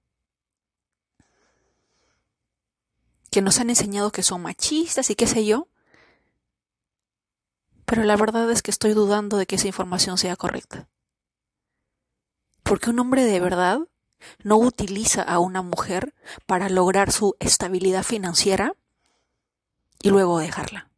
Que 3.30 3.42
nos 3.42 3.60
han 3.60 3.70
enseñado 3.70 4.10
que 4.10 4.22
son 4.22 4.42
machistas 4.42 5.10
y 5.10 5.14
qué 5.14 5.26
sé 5.26 5.44
yo. 5.44 5.68
Pero 7.84 8.04
la 8.04 8.16
verdad 8.16 8.50
es 8.50 8.62
que 8.62 8.70
estoy 8.70 8.92
dudando 8.92 9.36
de 9.36 9.46
que 9.46 9.56
esa 9.56 9.66
información 9.66 10.18
sea 10.18 10.36
correcta. 10.36 10.88
Porque 12.62 12.90
un 12.90 13.00
hombre 13.00 13.24
de 13.24 13.40
verdad 13.40 13.80
no 14.42 14.58
utiliza 14.58 15.22
a 15.22 15.38
una 15.38 15.62
mujer 15.62 16.14
para 16.46 16.68
lograr 16.68 17.10
su 17.10 17.36
estabilidad 17.40 18.04
financiera 18.04 18.74
y 20.02 20.10
luego 20.10 20.38
dejarla. 20.38 20.90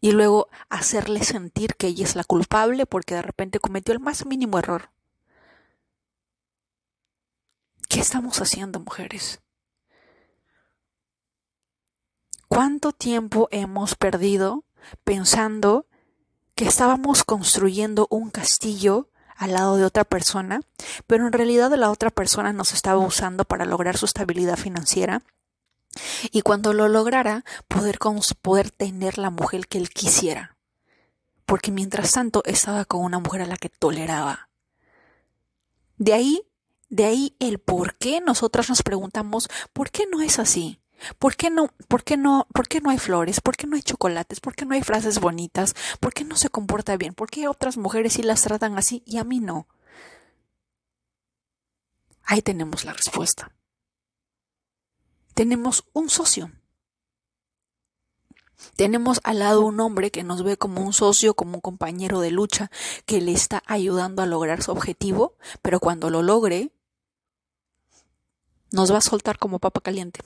Y 0.00 0.12
luego 0.12 0.48
hacerle 0.68 1.24
sentir 1.24 1.74
que 1.74 1.88
ella 1.88 2.04
es 2.04 2.14
la 2.14 2.24
culpable 2.24 2.86
porque 2.86 3.14
de 3.14 3.22
repente 3.22 3.58
cometió 3.58 3.92
el 3.92 4.00
más 4.00 4.26
mínimo 4.26 4.58
error. 4.58 4.90
¿Qué 7.88 8.00
estamos 8.00 8.40
haciendo, 8.40 8.80
mujeres? 8.80 9.40
¿Cuánto 12.58 12.90
tiempo 12.90 13.46
hemos 13.52 13.94
perdido 13.94 14.64
pensando 15.04 15.86
que 16.56 16.64
estábamos 16.64 17.22
construyendo 17.22 18.08
un 18.10 18.30
castillo 18.30 19.10
al 19.36 19.52
lado 19.52 19.76
de 19.76 19.84
otra 19.84 20.02
persona, 20.02 20.62
pero 21.06 21.24
en 21.24 21.32
realidad 21.32 21.72
la 21.76 21.88
otra 21.88 22.10
persona 22.10 22.52
nos 22.52 22.72
estaba 22.72 22.98
usando 22.98 23.44
para 23.44 23.64
lograr 23.64 23.96
su 23.96 24.06
estabilidad 24.06 24.56
financiera 24.56 25.22
y 26.32 26.42
cuando 26.42 26.72
lo 26.72 26.88
lograra 26.88 27.44
poder, 27.68 28.00
poder 28.42 28.72
tener 28.72 29.18
la 29.18 29.30
mujer 29.30 29.68
que 29.68 29.78
él 29.78 29.88
quisiera. 29.88 30.56
Porque 31.46 31.70
mientras 31.70 32.10
tanto 32.10 32.42
estaba 32.44 32.84
con 32.86 33.04
una 33.04 33.20
mujer 33.20 33.42
a 33.42 33.46
la 33.46 33.56
que 33.56 33.68
toleraba. 33.68 34.48
De 35.96 36.12
ahí, 36.12 36.42
de 36.88 37.04
ahí 37.04 37.36
el 37.38 37.60
por 37.60 37.94
qué 37.98 38.20
nosotras 38.20 38.68
nos 38.68 38.82
preguntamos, 38.82 39.48
¿por 39.72 39.92
qué 39.92 40.08
no 40.10 40.22
es 40.22 40.40
así? 40.40 40.80
¿Por 41.18 41.36
qué 41.36 41.50
no, 41.50 41.68
por 41.88 42.04
qué 42.04 42.16
no, 42.16 42.46
por 42.52 42.68
qué 42.68 42.80
no 42.80 42.90
hay 42.90 42.98
flores? 42.98 43.40
¿Por 43.40 43.56
qué 43.56 43.66
no 43.66 43.76
hay 43.76 43.82
chocolates? 43.82 44.40
¿Por 44.40 44.54
qué 44.54 44.64
no 44.64 44.74
hay 44.74 44.82
frases 44.82 45.20
bonitas? 45.20 45.74
¿Por 46.00 46.12
qué 46.12 46.24
no 46.24 46.36
se 46.36 46.50
comporta 46.50 46.96
bien? 46.96 47.14
¿Por 47.14 47.30
qué 47.30 47.48
otras 47.48 47.76
mujeres 47.76 48.14
sí 48.14 48.22
las 48.22 48.42
tratan 48.42 48.76
así 48.76 49.02
y 49.06 49.18
a 49.18 49.24
mí 49.24 49.40
no? 49.40 49.66
Ahí 52.24 52.42
tenemos 52.42 52.84
la 52.84 52.92
respuesta. 52.92 53.52
Tenemos 55.34 55.84
un 55.92 56.10
socio. 56.10 56.50
Tenemos 58.76 59.20
al 59.22 59.38
lado 59.38 59.64
un 59.64 59.80
hombre 59.80 60.10
que 60.10 60.24
nos 60.24 60.42
ve 60.42 60.56
como 60.56 60.82
un 60.82 60.92
socio, 60.92 61.34
como 61.34 61.54
un 61.54 61.60
compañero 61.60 62.20
de 62.20 62.30
lucha, 62.30 62.70
que 63.06 63.20
le 63.20 63.32
está 63.32 63.62
ayudando 63.66 64.22
a 64.22 64.26
lograr 64.26 64.62
su 64.62 64.72
objetivo, 64.72 65.36
pero 65.62 65.80
cuando 65.80 66.10
lo 66.10 66.22
logre, 66.22 66.72
nos 68.72 68.92
va 68.92 68.98
a 68.98 69.00
soltar 69.02 69.38
como 69.38 69.58
papa 69.58 69.80
caliente. 69.80 70.20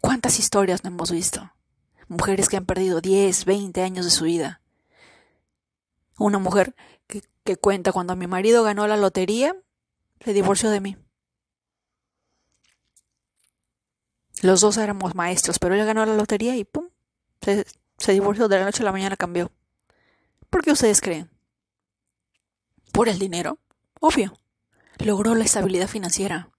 ¿Cuántas 0.00 0.38
historias 0.38 0.82
no 0.82 0.88
hemos 0.88 1.10
visto? 1.10 1.52
Mujeres 2.08 2.48
que 2.48 2.56
han 2.56 2.66
perdido 2.66 3.00
10, 3.00 3.44
20 3.44 3.82
años 3.82 4.04
de 4.04 4.10
su 4.10 4.24
vida. 4.24 4.60
Una 6.18 6.38
mujer 6.38 6.74
que, 7.06 7.56
cuenta 7.56 7.92
cuando 7.92 8.14
mi 8.16 8.26
marido 8.26 8.62
ganó 8.62 8.86
la 8.86 8.96
lotería, 8.96 9.56
se 10.24 10.32
divorció 10.32 10.70
de 10.70 10.80
mí. 10.80 10.96
Los 14.42 14.60
dos 14.60 14.76
éramos 14.76 15.14
maestros, 15.14 15.58
pero 15.58 15.74
él 15.74 15.84
ganó 15.84 16.06
la 16.06 16.14
lotería 16.14 16.56
y 16.56 16.64
¡pum! 16.64 16.88
Se, 17.42 17.66
se 17.98 18.12
divorció 18.12 18.48
de 18.48 18.58
la 18.58 18.64
noche 18.64 18.82
a 18.82 18.86
la 18.86 18.92
mañana, 18.92 19.16
cambió. 19.16 19.50
¿Por 20.48 20.62
qué 20.62 20.72
ustedes 20.72 21.00
creen? 21.00 21.28
¿Por 22.92 23.08
el 23.08 23.18
dinero? 23.18 23.58
Obvio. 24.00 24.32
Logró 24.98 25.34
la 25.34 25.44
estabilidad 25.44 25.88
financiera 25.88 26.49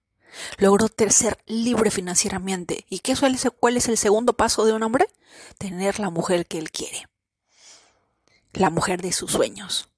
logró 0.58 0.88
ser 1.10 1.38
libre 1.46 1.90
financieramente. 1.90 2.86
¿Y 2.88 3.00
qué 3.00 3.16
suele 3.16 3.38
ser, 3.38 3.52
cuál 3.52 3.76
es 3.76 3.88
el 3.88 3.98
segundo 3.98 4.34
paso 4.34 4.64
de 4.64 4.72
un 4.72 4.82
hombre? 4.82 5.06
Tener 5.58 5.98
la 5.98 6.10
mujer 6.10 6.46
que 6.46 6.58
él 6.58 6.70
quiere. 6.70 7.08
La 8.52 8.70
mujer 8.70 9.02
de 9.02 9.12
sus 9.12 9.32
sueños. 9.32 9.88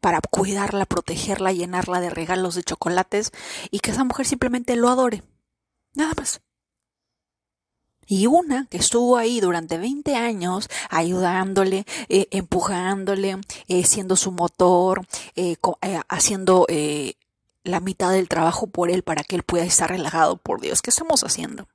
Para 0.00 0.20
cuidarla, 0.20 0.84
protegerla, 0.84 1.52
llenarla 1.52 2.00
de 2.00 2.10
regalos, 2.10 2.54
de 2.54 2.64
chocolates 2.64 3.30
y 3.70 3.80
que 3.80 3.92
esa 3.92 4.04
mujer 4.04 4.26
simplemente 4.26 4.74
lo 4.76 4.88
adore. 4.88 5.22
Nada 5.94 6.12
más. 6.16 6.40
Y 8.06 8.26
una 8.26 8.66
que 8.66 8.78
estuvo 8.78 9.16
ahí 9.16 9.40
durante 9.40 9.78
20 9.78 10.16
años 10.16 10.68
ayudándole, 10.90 11.86
eh, 12.08 12.26
empujándole, 12.30 13.38
eh, 13.68 13.84
siendo 13.84 14.16
su 14.16 14.32
motor, 14.32 15.06
eh, 15.36 15.56
haciendo 16.08 16.66
la 17.64 17.80
mitad 17.80 18.10
del 18.10 18.28
trabajo 18.28 18.66
por 18.66 18.90
él 18.90 19.02
para 19.02 19.22
que 19.22 19.36
él 19.36 19.44
pueda 19.44 19.64
estar 19.64 19.88
relajado. 19.88 20.36
Por 20.36 20.60
Dios, 20.60 20.82
¿qué 20.82 20.90
estamos 20.90 21.22
haciendo? 21.22 21.68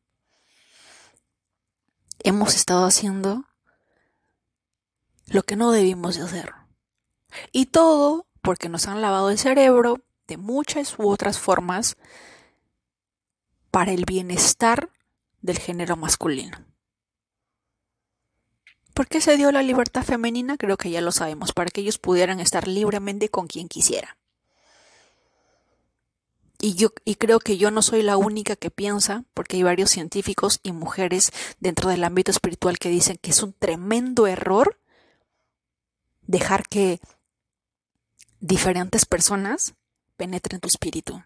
Hemos 2.19 2.55
estado 2.55 2.85
haciendo 2.85 3.45
lo 5.27 5.43
que 5.43 5.55
no 5.55 5.71
debimos 5.71 6.17
de 6.17 6.23
hacer. 6.23 6.53
Y 7.51 7.67
todo 7.67 8.27
porque 8.41 8.69
nos 8.69 8.87
han 8.87 9.01
lavado 9.01 9.29
el 9.29 9.37
cerebro 9.37 10.01
de 10.27 10.37
muchas 10.37 10.99
u 10.99 11.07
otras 11.09 11.39
formas 11.39 11.95
para 13.71 13.91
el 13.91 14.05
bienestar 14.05 14.89
del 15.47 15.57
género 15.57 15.95
masculino. 15.95 16.57
¿Por 18.93 19.07
qué 19.07 19.21
se 19.21 19.37
dio 19.37 19.51
la 19.51 19.63
libertad 19.63 20.03
femenina? 20.03 20.57
Creo 20.57 20.77
que 20.77 20.91
ya 20.91 21.01
lo 21.01 21.11
sabemos, 21.11 21.53
para 21.53 21.71
que 21.71 21.81
ellos 21.81 21.97
pudieran 21.97 22.39
estar 22.39 22.67
libremente 22.67 23.29
con 23.29 23.47
quien 23.47 23.67
quisiera. 23.67 24.17
Y 26.59 26.73
yo 26.73 26.89
y 27.05 27.15
creo 27.15 27.39
que 27.39 27.57
yo 27.57 27.69
no 27.69 27.81
soy 27.81 28.01
la 28.01 28.17
única 28.17 28.55
que 28.55 28.71
piensa, 28.71 29.23
porque 29.33 29.57
hay 29.57 29.63
varios 29.63 29.91
científicos 29.91 30.59
y 30.63 30.71
mujeres 30.71 31.31
dentro 31.59 31.89
del 31.89 32.03
ámbito 32.03 32.31
espiritual 32.31 32.79
que 32.79 32.89
dicen 32.89 33.17
que 33.21 33.31
es 33.31 33.41
un 33.43 33.53
tremendo 33.53 34.27
error 34.27 34.79
dejar 36.23 36.67
que 36.67 36.99
diferentes 38.39 39.05
personas 39.05 39.75
penetren 40.17 40.59
tu 40.59 40.67
espíritu. 40.67 41.23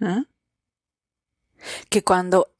¿Ah? 0.00 0.24
Que 1.88 2.04
cuando 2.04 2.52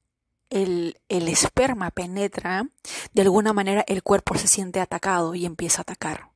el, 0.51 0.99
el, 1.09 1.29
esperma 1.29 1.91
penetra, 1.91 2.69
de 3.13 3.23
alguna 3.23 3.53
manera 3.53 3.85
el 3.87 4.03
cuerpo 4.03 4.37
se 4.37 4.49
siente 4.49 4.81
atacado 4.81 5.35
y 5.35 5.47
empieza 5.47 5.81
a 5.81 5.83
atacar. 5.83 6.31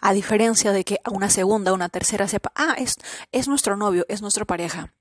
A 0.00 0.12
diferencia 0.12 0.72
de 0.72 0.84
que 0.84 1.00
a 1.04 1.10
una 1.10 1.30
segunda, 1.30 1.72
una 1.72 1.88
tercera 1.88 2.28
sepa, 2.28 2.52
ah, 2.54 2.74
es, 2.78 2.96
es 3.32 3.48
nuestro 3.48 3.76
novio, 3.76 4.04
es 4.08 4.22
nuestra 4.22 4.44
pareja. 4.44 4.92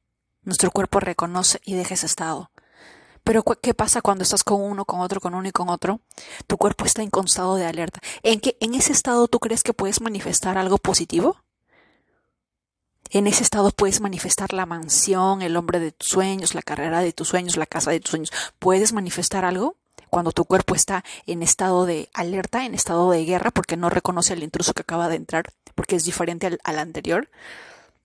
Nuestro 0.44 0.72
cuerpo 0.72 1.00
reconoce 1.00 1.60
y 1.66 1.76
deja 1.76 1.94
ese 1.94 2.06
estado. 2.06 2.52
Pero 3.24 3.44
¿qué 3.44 3.74
pasa 3.74 4.02
cuando 4.02 4.24
estás 4.24 4.46
con 4.46 4.62
uno, 4.62 4.86
con 4.86 5.02
otro, 5.02 5.20
con 5.20 5.36
uno 5.36 5.46
y 5.50 5.52
con 5.52 5.68
otro? 5.68 6.00
Tu 6.48 6.56
cuerpo 6.56 6.86
está 6.86 7.04
en 7.04 7.12
estado 7.26 7.56
de 7.58 7.66
alerta. 7.66 8.00
¿En 8.24 8.40
que 8.40 8.56
en 8.62 8.74
ese 8.74 8.94
estado 8.94 9.28
tú 9.28 9.40
crees 9.40 9.64
que 9.64 9.74
puedes 9.74 10.00
manifestar 10.00 10.58
algo 10.58 10.78
positivo? 10.78 11.36
En 13.12 13.28
ese 13.28 13.44
estado 13.44 13.72
puedes 13.72 14.02
manifestar 14.02 14.54
la 14.54 14.66
mansión, 14.66 15.42
el 15.42 15.56
hombre 15.56 15.80
de 15.80 15.92
tus 15.92 16.10
sueños, 16.10 16.56
la 16.56 16.62
carrera 16.62 17.02
de 17.02 17.14
tus 17.14 17.30
sueños, 17.30 17.56
la 17.56 17.66
casa 17.66 17.92
de 17.92 18.00
tus 18.00 18.12
sueños. 18.12 18.32
¿Puedes 18.60 18.92
manifestar 18.92 19.46
algo? 19.46 19.78
Cuando 20.10 20.32
tu 20.32 20.46
cuerpo 20.46 20.76
está 20.76 21.04
en 21.26 21.42
estado 21.42 21.86
de 21.86 22.10
alerta, 22.14 22.66
en 22.66 22.74
estado 22.74 23.12
de 23.12 23.26
guerra, 23.26 23.52
porque 23.52 23.78
no 23.78 23.90
reconoce 23.90 24.34
al 24.34 24.44
intruso 24.44 24.74
que 24.74 24.82
acaba 24.82 25.10
de 25.10 25.16
entrar, 25.16 25.54
porque 25.76 25.96
es 25.96 26.06
diferente 26.06 26.58
al, 26.64 26.80
anterior. 26.80 27.30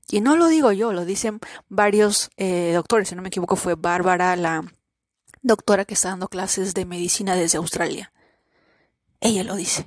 Y 0.09 0.21
no 0.21 0.37
lo 0.37 0.49
digo 0.49 0.73
yo, 0.73 0.92
lo 0.92 1.04
dicen 1.04 1.40
varios 1.68 2.30
eh, 2.37 2.73
doctores. 2.75 3.09
Si 3.09 3.14
no 3.14 3.23
me 3.23 3.28
equivoco, 3.28 3.56
fue 3.56 3.75
Bárbara, 3.75 4.37
la 4.37 4.64
doctora 5.42 5.85
que 5.85 5.94
está 5.94 6.11
dando 6.11 6.28
clases 6.28 6.75
de 6.75 6.85
medicina 6.85 7.35
desde 7.35 7.59
Australia. 7.59 8.12
Ella 9.21 9.44
lo 9.44 9.56
dice. 9.56 9.87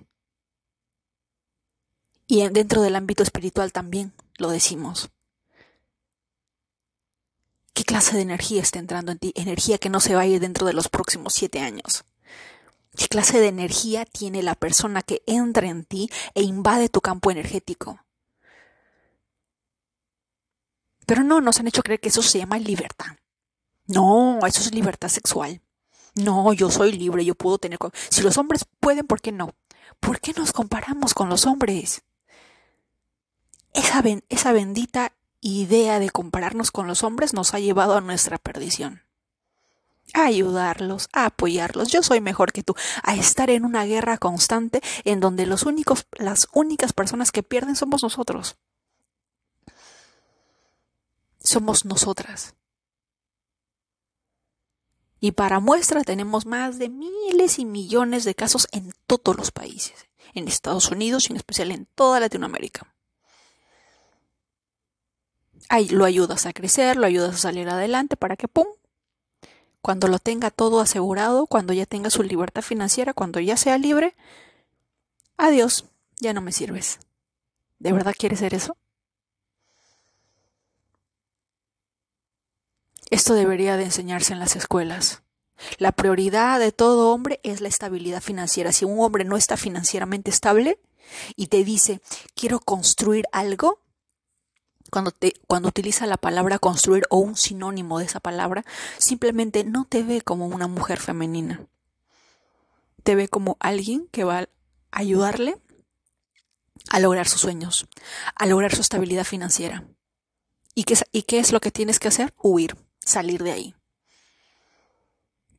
Y 2.27 2.48
dentro 2.50 2.81
del 2.81 2.95
ámbito 2.95 3.24
espiritual 3.24 3.72
también 3.72 4.13
lo 4.37 4.49
decimos. 4.49 5.09
¿Qué 7.73 7.83
clase 7.83 8.15
de 8.15 8.21
energía 8.21 8.61
está 8.61 8.79
entrando 8.79 9.11
en 9.11 9.19
ti? 9.19 9.33
Energía 9.35 9.77
que 9.77 9.89
no 9.89 9.99
se 9.99 10.15
va 10.15 10.21
a 10.21 10.25
ir 10.25 10.39
dentro 10.39 10.65
de 10.65 10.73
los 10.73 10.87
próximos 10.87 11.33
siete 11.33 11.59
años. 11.59 12.05
¿Qué 12.95 13.07
clase 13.09 13.39
de 13.39 13.47
energía 13.47 14.05
tiene 14.05 14.41
la 14.41 14.55
persona 14.55 15.01
que 15.01 15.21
entra 15.27 15.67
en 15.67 15.83
ti 15.83 16.09
e 16.33 16.41
invade 16.41 16.87
tu 16.87 17.01
campo 17.01 17.31
energético? 17.31 17.99
Pero 21.05 21.23
no, 21.23 21.41
nos 21.41 21.59
han 21.59 21.67
hecho 21.67 21.83
creer 21.83 21.99
que 21.99 22.09
eso 22.09 22.21
se 22.21 22.39
llama 22.39 22.57
libertad. 22.57 23.17
No, 23.87 24.39
eso 24.47 24.61
es 24.61 24.73
libertad 24.73 25.09
sexual. 25.09 25.61
No, 26.15 26.53
yo 26.53 26.71
soy 26.71 26.93
libre, 26.93 27.25
yo 27.25 27.35
puedo 27.35 27.57
tener... 27.57 27.77
Si 28.09 28.21
los 28.21 28.37
hombres 28.37 28.65
pueden, 28.79 29.05
¿por 29.05 29.19
qué 29.19 29.31
no? 29.33 29.53
¿Por 29.99 30.21
qué 30.21 30.33
nos 30.33 30.53
comparamos 30.53 31.13
con 31.13 31.29
los 31.29 31.45
hombres? 31.45 32.03
Esa, 33.75 34.01
esa 34.29 34.51
bendita 34.53 35.13
idea 35.41 36.00
de 36.00 36.10
compararnos 36.10 36.72
con 36.72 36.88
los 36.88 37.03
hombres 37.03 37.34
nos 37.34 37.53
ha 37.53 37.60
llevado 37.60 37.96
a 37.96 38.01
nuestra 38.01 38.38
perdición. 38.38 39.03
A 40.13 40.25
ayudarlos, 40.25 41.10
a 41.13 41.25
apoyarlos. 41.25 41.89
Yo 41.89 42.01
soy 42.01 42.22
mejor 42.22 42.53
que 42.53 42.63
tú. 42.63 42.74
A 43.03 43.15
estar 43.15 43.50
en 43.50 43.65
una 43.65 43.84
guerra 43.86 44.17
constante 44.17 44.82
en 45.03 45.20
donde 45.20 45.46
los 45.46 45.63
únicos, 45.63 46.08
las 46.13 46.48
únicas 46.53 46.94
personas 46.94 47.32
que 47.32 47.44
pierden 47.44 47.75
somos 47.75 48.01
nosotros. 48.01 48.55
Somos 51.39 51.86
nosotras. 51.86 52.55
Y 55.20 55.32
para 55.32 55.60
muestra 55.60 56.03
tenemos 56.03 56.46
más 56.46 56.79
de 56.79 56.89
miles 56.89 57.60
y 57.60 57.65
millones 57.65 58.24
de 58.24 58.36
casos 58.36 58.67
en 58.72 58.94
todos 59.08 59.36
los 59.36 59.51
países, 59.51 60.08
en 60.34 60.48
Estados 60.48 60.91
Unidos 60.91 61.29
y 61.29 61.34
en 61.34 61.38
especial 61.38 61.72
en 61.72 61.88
toda 61.96 62.20
Latinoamérica. 62.20 62.94
Ahí 65.69 65.89
lo 65.89 66.05
ayudas 66.05 66.45
a 66.45 66.53
crecer, 66.53 66.95
lo 66.97 67.05
ayudas 67.05 67.35
a 67.35 67.39
salir 67.39 67.69
adelante 67.69 68.15
para 68.17 68.35
que, 68.38 68.47
¡pum!, 68.47 68.67
cuando 69.81 70.07
lo 70.07 70.19
tenga 70.19 70.50
todo 70.50 70.79
asegurado, 70.79 71.45
cuando 71.47 71.74
ya 71.74 71.85
tenga 71.85 72.09
su 72.09 72.24
libertad 72.24 72.62
financiera, 72.62 73.13
cuando 73.13 73.39
ya 73.39 73.55
sea 73.55 73.77
libre, 73.77 74.15
adiós, 75.38 75.85
ya 76.19 76.33
no 76.33 76.41
me 76.41 76.51
sirves. 76.51 77.00
¿De 77.79 77.91
verdad 77.93 78.15
quieres 78.17 78.39
ser 78.39 78.53
eso? 78.53 78.77
Esto 83.12 83.35
debería 83.35 83.77
de 83.77 83.83
enseñarse 83.83 84.33
en 84.33 84.39
las 84.39 84.55
escuelas. 84.55 85.21
La 85.77 85.91
prioridad 85.91 86.59
de 86.59 86.71
todo 86.71 87.13
hombre 87.13 87.39
es 87.43 87.62
la 87.62 87.67
estabilidad 87.67 88.21
financiera. 88.21 88.71
Si 88.71 88.85
un 88.85 89.00
hombre 89.00 89.24
no 89.24 89.38
está 89.38 89.57
financieramente 89.57 90.31
estable 90.31 90.79
y 91.35 91.47
te 91.47 91.63
dice, 91.63 92.01
quiero 92.33 92.59
construir 92.59 93.25
algo, 93.31 93.79
cuando, 94.95 95.11
te, 95.11 95.33
cuando 95.45 95.67
utiliza 95.67 96.05
la 96.05 96.15
palabra 96.15 96.57
construir 96.57 97.03
o 97.09 97.17
un 97.17 97.35
sinónimo 97.35 97.99
de 97.99 98.05
esa 98.05 98.21
palabra, 98.21 98.63
simplemente 98.97 99.65
no 99.65 99.83
te 99.83 100.03
ve 100.03 100.21
como 100.21 100.45
una 100.45 100.69
mujer 100.69 101.01
femenina. 101.01 101.59
Te 103.03 103.13
ve 103.13 103.27
como 103.27 103.57
alguien 103.59 104.07
que 104.13 104.23
va 104.23 104.39
a 104.39 104.47
ayudarle 104.91 105.57
a 106.91 107.01
lograr 107.01 107.27
sus 107.27 107.41
sueños, 107.41 107.87
a 108.35 108.45
lograr 108.45 108.73
su 108.73 108.79
estabilidad 108.79 109.25
financiera. 109.25 109.83
¿Y 110.75 110.85
qué, 110.85 110.97
¿Y 111.11 111.23
qué 111.23 111.39
es 111.39 111.51
lo 111.51 111.59
que 111.59 111.71
tienes 111.71 111.99
que 111.99 112.07
hacer? 112.07 112.33
Huir, 112.41 112.77
salir 113.01 113.43
de 113.43 113.51
ahí. 113.51 113.75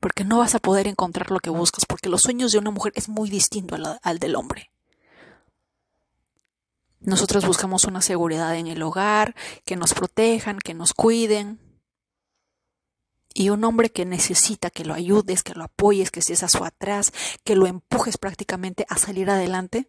Porque 0.01 0.25
no 0.25 0.39
vas 0.39 0.55
a 0.55 0.61
poder 0.61 0.87
encontrar 0.87 1.31
lo 1.31 1.41
que 1.41 1.51
buscas, 1.51 1.85
porque 1.85 2.09
los 2.09 2.23
sueños 2.23 2.53
de 2.53 2.59
una 2.59 2.71
mujer 2.71 2.95
es 2.97 3.11
muy 3.11 3.29
distinto 3.29 3.77
al 4.03 4.19
del 4.19 4.35
hombre. 4.35 4.71
Nosotros 7.07 7.47
buscamos 7.47 7.85
una 7.85 8.03
seguridad 8.03 8.57
en 8.57 8.67
el 8.67 8.83
hogar, 8.83 9.37
que 9.65 9.77
nos 9.77 9.95
protejan, 9.95 10.59
que 10.59 10.75
nos 10.75 10.93
cuiden. 10.93 11.61
Y 13.33 13.51
un 13.51 13.63
hombre 13.63 13.91
que 13.91 14.05
necesita 14.05 14.71
que 14.71 14.85
lo 14.85 14.93
ayudes, 14.93 15.45
que 15.45 15.55
lo 15.55 15.63
apoyes, 15.63 16.11
que 16.11 16.19
estés 16.19 16.43
a 16.43 16.49
su 16.49 16.65
atrás, 16.65 17.13
que 17.45 17.55
lo 17.55 17.67
empujes 17.67 18.19
prácticamente 18.19 18.87
a 18.89 18.99
salir 18.99 19.31
adelante. 19.31 19.89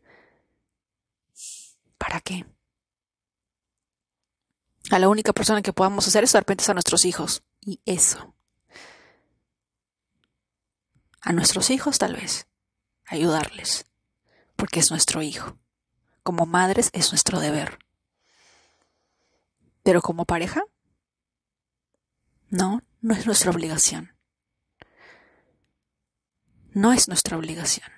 ¿Para 1.98 2.22
qué? 2.22 2.46
A 4.92 5.00
la 5.00 5.10
única 5.10 5.34
persona 5.34 5.64
que 5.64 5.74
podamos 5.74 6.08
hacer 6.08 6.24
eso 6.24 6.38
de 6.38 6.42
repente 6.42 6.62
es 6.62 6.70
a 6.70 6.74
nuestros 6.74 7.04
hijos. 7.04 7.42
Y 7.62 7.82
eso. 7.88 8.36
A 11.22 11.34
nuestros 11.34 11.72
hijos 11.72 11.98
tal 11.98 12.14
vez. 12.14 12.48
Ayudarles. 13.08 13.88
Porque 14.56 14.82
es 14.82 14.92
nuestro 14.92 15.24
hijo 15.24 15.58
como 16.28 16.46
madres 16.46 16.90
es 16.92 17.14
nuestro 17.14 17.40
deber. 17.40 17.80
Pero 19.82 20.02
como 20.02 20.26
pareja, 20.26 20.62
no, 22.50 22.82
no 23.00 23.14
es 23.14 23.26
nuestra 23.26 23.50
obligación. 23.50 24.12
No 26.74 26.92
es 26.92 27.08
nuestra 27.08 27.38
obligación. 27.38 27.90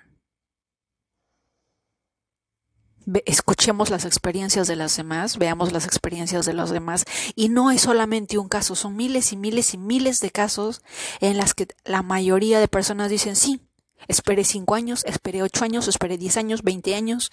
escuchemos 3.26 3.90
las 3.90 4.04
experiencias 4.04 4.68
de 4.68 4.76
las 4.76 4.96
demás, 4.96 5.36
veamos 5.36 5.72
las 5.72 5.84
experiencias 5.84 6.46
de 6.46 6.52
los 6.52 6.70
demás 6.70 7.06
y 7.34 7.48
no 7.48 7.72
es 7.72 7.80
solamente 7.80 8.38
un 8.38 8.48
caso, 8.48 8.76
son 8.76 8.94
miles 8.94 9.32
y 9.32 9.36
miles 9.36 9.74
y 9.74 9.78
miles 9.78 10.20
de 10.20 10.30
casos 10.30 10.82
en 11.18 11.36
las 11.36 11.54
que 11.54 11.66
la 11.84 12.04
mayoría 12.04 12.60
de 12.60 12.68
personas 12.68 13.10
dicen 13.10 13.34
sí, 13.34 13.60
Esperé 14.08 14.44
cinco 14.44 14.74
años, 14.74 15.04
esperé 15.06 15.42
ocho 15.42 15.64
años, 15.64 15.88
esperé 15.88 16.18
diez 16.18 16.36
años, 16.36 16.62
veinte 16.62 16.94
años, 16.94 17.30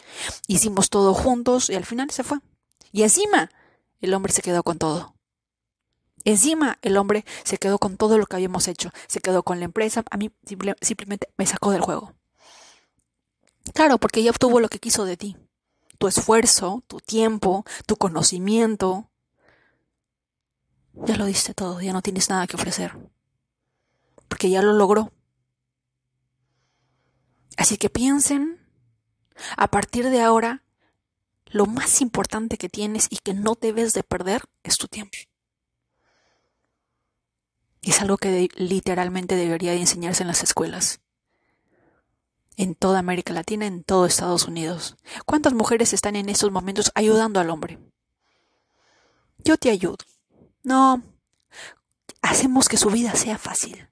hicimos 0.48 0.90
todo 0.90 1.14
juntos 1.14 1.70
y 1.70 1.76
al 1.76 1.86
final 1.86 2.12
se 2.12 2.24
fue. 2.24 2.40
Y 2.92 3.04
encima, 3.04 3.52
el 4.02 4.14
hombre 4.14 4.32
se 4.34 4.42
quedó 4.42 4.64
con 4.64 4.78
todo. 4.78 5.16
Encima, 6.24 6.78
el 6.82 6.98
hombre 6.98 7.24
se 7.44 7.58
quedó 7.58 7.80
con 7.80 7.96
todo 7.96 8.18
lo 8.18 8.26
que 8.26 8.36
habíamos 8.36 8.68
hecho. 8.68 8.92
Se 9.08 9.22
quedó 9.22 9.44
con 9.44 9.60
la 9.60 9.66
empresa. 9.66 10.04
A 10.12 10.18
mí 10.18 10.32
simplemente 10.82 11.30
me 11.38 11.46
sacó 11.46 11.72
del 11.72 11.82
juego. 11.82 12.14
Claro, 13.74 13.98
porque 13.98 14.24
ya 14.24 14.32
obtuvo 14.32 14.60
lo 14.60 14.68
que 14.68 14.80
quiso 14.80 15.06
de 15.06 15.16
ti. 15.16 15.38
Tu 15.98 16.08
esfuerzo, 16.08 16.84
tu 16.88 17.00
tiempo, 17.00 17.66
tu 17.86 17.96
conocimiento. 17.96 19.10
Ya 20.94 21.16
lo 21.16 21.26
diste 21.26 21.54
todo, 21.54 21.80
ya 21.82 21.94
no 21.94 22.02
tienes 22.02 22.30
nada 22.30 22.48
que 22.48 22.56
ofrecer. 22.56 22.98
Porque 24.28 24.50
ya 24.50 24.62
lo 24.62 24.74
logró. 24.74 25.14
Así 27.58 27.78
que 27.78 27.90
piensen, 27.90 28.60
a 29.58 29.68
partir 29.68 30.10
de 30.10 30.22
ahora, 30.22 30.64
lo 31.48 31.66
más 31.66 32.02
importante 32.02 32.58
que 32.58 32.70
tienes 32.70 33.08
y 33.10 33.18
que 33.18 33.34
no 33.34 33.58
debes 33.60 33.94
de 33.94 34.04
perder 34.04 34.44
es 34.64 34.78
tu 34.78 34.88
tiempo. 34.88 35.18
Es 37.82 38.02
algo 38.02 38.18
que 38.18 38.50
literalmente 38.56 39.36
debería 39.36 39.72
de 39.72 39.80
enseñarse 39.80 40.24
en 40.24 40.28
las 40.28 40.44
escuelas. 40.44 41.00
En 42.58 42.76
toda 42.76 43.00
América 43.00 43.34
Latina, 43.34 43.66
en 43.66 43.84
todo 43.84 44.06
Estados 44.06 44.48
Unidos. 44.48 44.98
¿Cuántas 45.26 45.54
mujeres 45.54 45.94
están 45.94 46.16
en 46.16 46.30
estos 46.30 46.52
momentos 46.52 46.92
ayudando 46.96 47.40
al 47.40 47.50
hombre? 47.50 47.80
Yo 49.38 49.58
te 49.58 49.70
ayudo. 49.70 49.98
No, 50.64 51.02
hacemos 52.22 52.68
que 52.68 52.78
su 52.78 52.90
vida 52.90 53.16
sea 53.16 53.38
fácil. 53.38 53.88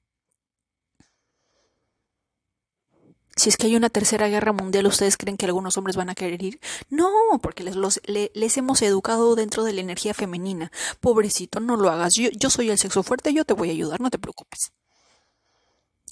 Si 3.35 3.49
es 3.49 3.57
que 3.57 3.67
hay 3.67 3.75
una 3.75 3.89
tercera 3.89 4.29
guerra 4.29 4.53
mundial, 4.53 4.87
¿ustedes 4.87 5.17
creen 5.17 5.35
que 5.35 5.45
algunos 5.45 5.77
hombres 5.77 5.97
van 5.97 6.09
a 6.09 6.15
querer 6.15 6.41
ir? 6.41 6.61
No, 6.89 7.09
porque 7.41 7.63
les, 7.65 8.57
hemos 8.57 8.81
educado 8.81 9.35
dentro 9.35 9.65
de 9.65 9.73
la 9.73 9.81
energía 9.81 10.13
femenina. 10.13 10.71
Pobrecito, 11.01 11.59
no 11.59 11.75
lo 11.75 11.89
hagas. 11.89 12.15
Yo, 12.15 12.29
yo, 12.29 12.49
soy 12.49 12.69
el 12.69 12.77
sexo 12.77 13.03
fuerte, 13.03 13.33
yo 13.33 13.43
te 13.43 13.53
voy 13.53 13.69
a 13.69 13.73
ayudar, 13.73 13.99
no 13.99 14.09
te 14.09 14.19
preocupes. 14.19 14.71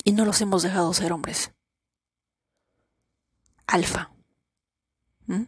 Y 0.04 0.12
no 0.12 0.26
los 0.26 0.42
hemos 0.42 0.64
dejado 0.64 0.94
ser 0.94 1.14
hombres. 1.14 1.54
Alfa. 3.68 4.12
¿Mm? 5.26 5.44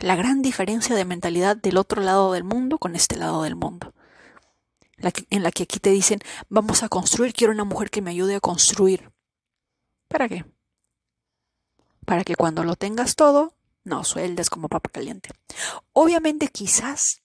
La 0.00 0.16
gran 0.16 0.42
diferencia 0.42 0.96
de 0.96 1.04
mentalidad 1.04 1.56
del 1.56 1.76
otro 1.76 2.02
lado 2.02 2.32
del 2.32 2.42
mundo 2.42 2.78
con 2.78 2.96
este 2.96 3.16
lado 3.16 3.44
del 3.44 3.54
mundo. 3.54 3.94
en 5.30 5.42
la 5.44 5.52
que 5.52 5.62
aquí 5.62 5.78
te 5.78 5.90
dicen, 5.90 6.18
vamos 6.48 6.82
a 6.82 6.88
construir, 6.88 7.32
quiero 7.32 7.52
una 7.52 7.64
mujer 7.64 7.88
que 7.90 8.02
me 8.02 8.10
ayude 8.10 8.34
a 8.34 8.40
construir. 8.40 9.12
¿Para 10.10 10.28
qué? 10.28 10.44
Para 12.04 12.24
que 12.24 12.34
cuando 12.34 12.64
lo 12.64 12.74
tengas 12.74 13.14
todo, 13.14 13.54
no 13.84 14.02
sueldes 14.02 14.50
como 14.50 14.68
papa 14.68 14.90
caliente. 14.90 15.30
Obviamente 15.92 16.48
quizás, 16.48 17.22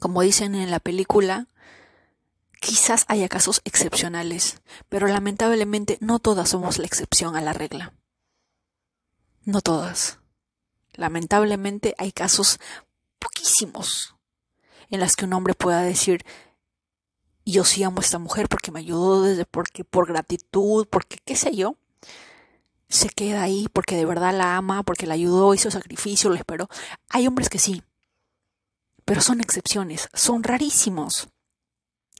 como 0.00 0.22
dicen 0.22 0.54
en 0.54 0.70
la 0.70 0.80
película, 0.80 1.48
quizás 2.60 3.04
haya 3.08 3.28
casos 3.28 3.60
excepcionales, 3.66 4.62
pero 4.88 5.06
lamentablemente 5.06 5.98
no 6.00 6.18
todas 6.18 6.48
somos 6.48 6.78
la 6.78 6.86
excepción 6.86 7.36
a 7.36 7.42
la 7.42 7.52
regla. 7.52 7.92
No 9.44 9.60
todas. 9.60 10.18
Lamentablemente 10.94 11.94
hay 11.98 12.12
casos 12.12 12.58
poquísimos 13.18 14.16
en 14.88 15.00
las 15.00 15.14
que 15.14 15.26
un 15.26 15.34
hombre 15.34 15.52
pueda 15.52 15.82
decir, 15.82 16.24
yo 17.44 17.64
sí 17.64 17.82
amo 17.82 17.98
a 17.98 18.04
esta 18.04 18.18
mujer 18.18 18.48
porque 18.48 18.70
me 18.70 18.80
ayudó 18.80 19.22
desde 19.22 19.44
porque 19.44 19.84
por 19.84 20.06
gratitud, 20.06 20.86
porque 20.88 21.18
qué 21.22 21.36
sé 21.36 21.54
yo, 21.54 21.76
se 22.92 23.08
queda 23.08 23.42
ahí 23.42 23.68
porque 23.72 23.96
de 23.96 24.04
verdad 24.04 24.36
la 24.36 24.56
ama, 24.56 24.82
porque 24.82 25.06
la 25.06 25.14
ayudó, 25.14 25.54
hizo 25.54 25.70
sacrificio, 25.70 26.28
lo 26.28 26.36
esperó. 26.36 26.68
Hay 27.08 27.26
hombres 27.26 27.48
que 27.48 27.58
sí, 27.58 27.82
pero 29.06 29.22
son 29.22 29.40
excepciones, 29.40 30.10
son 30.12 30.42
rarísimos. 30.42 31.28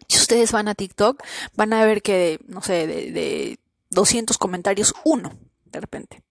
Si 0.08 0.18
ustedes 0.18 0.50
van 0.50 0.68
a 0.68 0.74
TikTok, 0.74 1.22
van 1.54 1.74
a 1.74 1.84
ver 1.84 2.00
que, 2.00 2.40
no 2.46 2.62
sé, 2.62 2.86
de, 2.86 3.12
de 3.12 3.58
200 3.90 4.38
comentarios, 4.38 4.94
uno, 5.04 5.32
de 5.66 5.80
repente. 5.80 6.22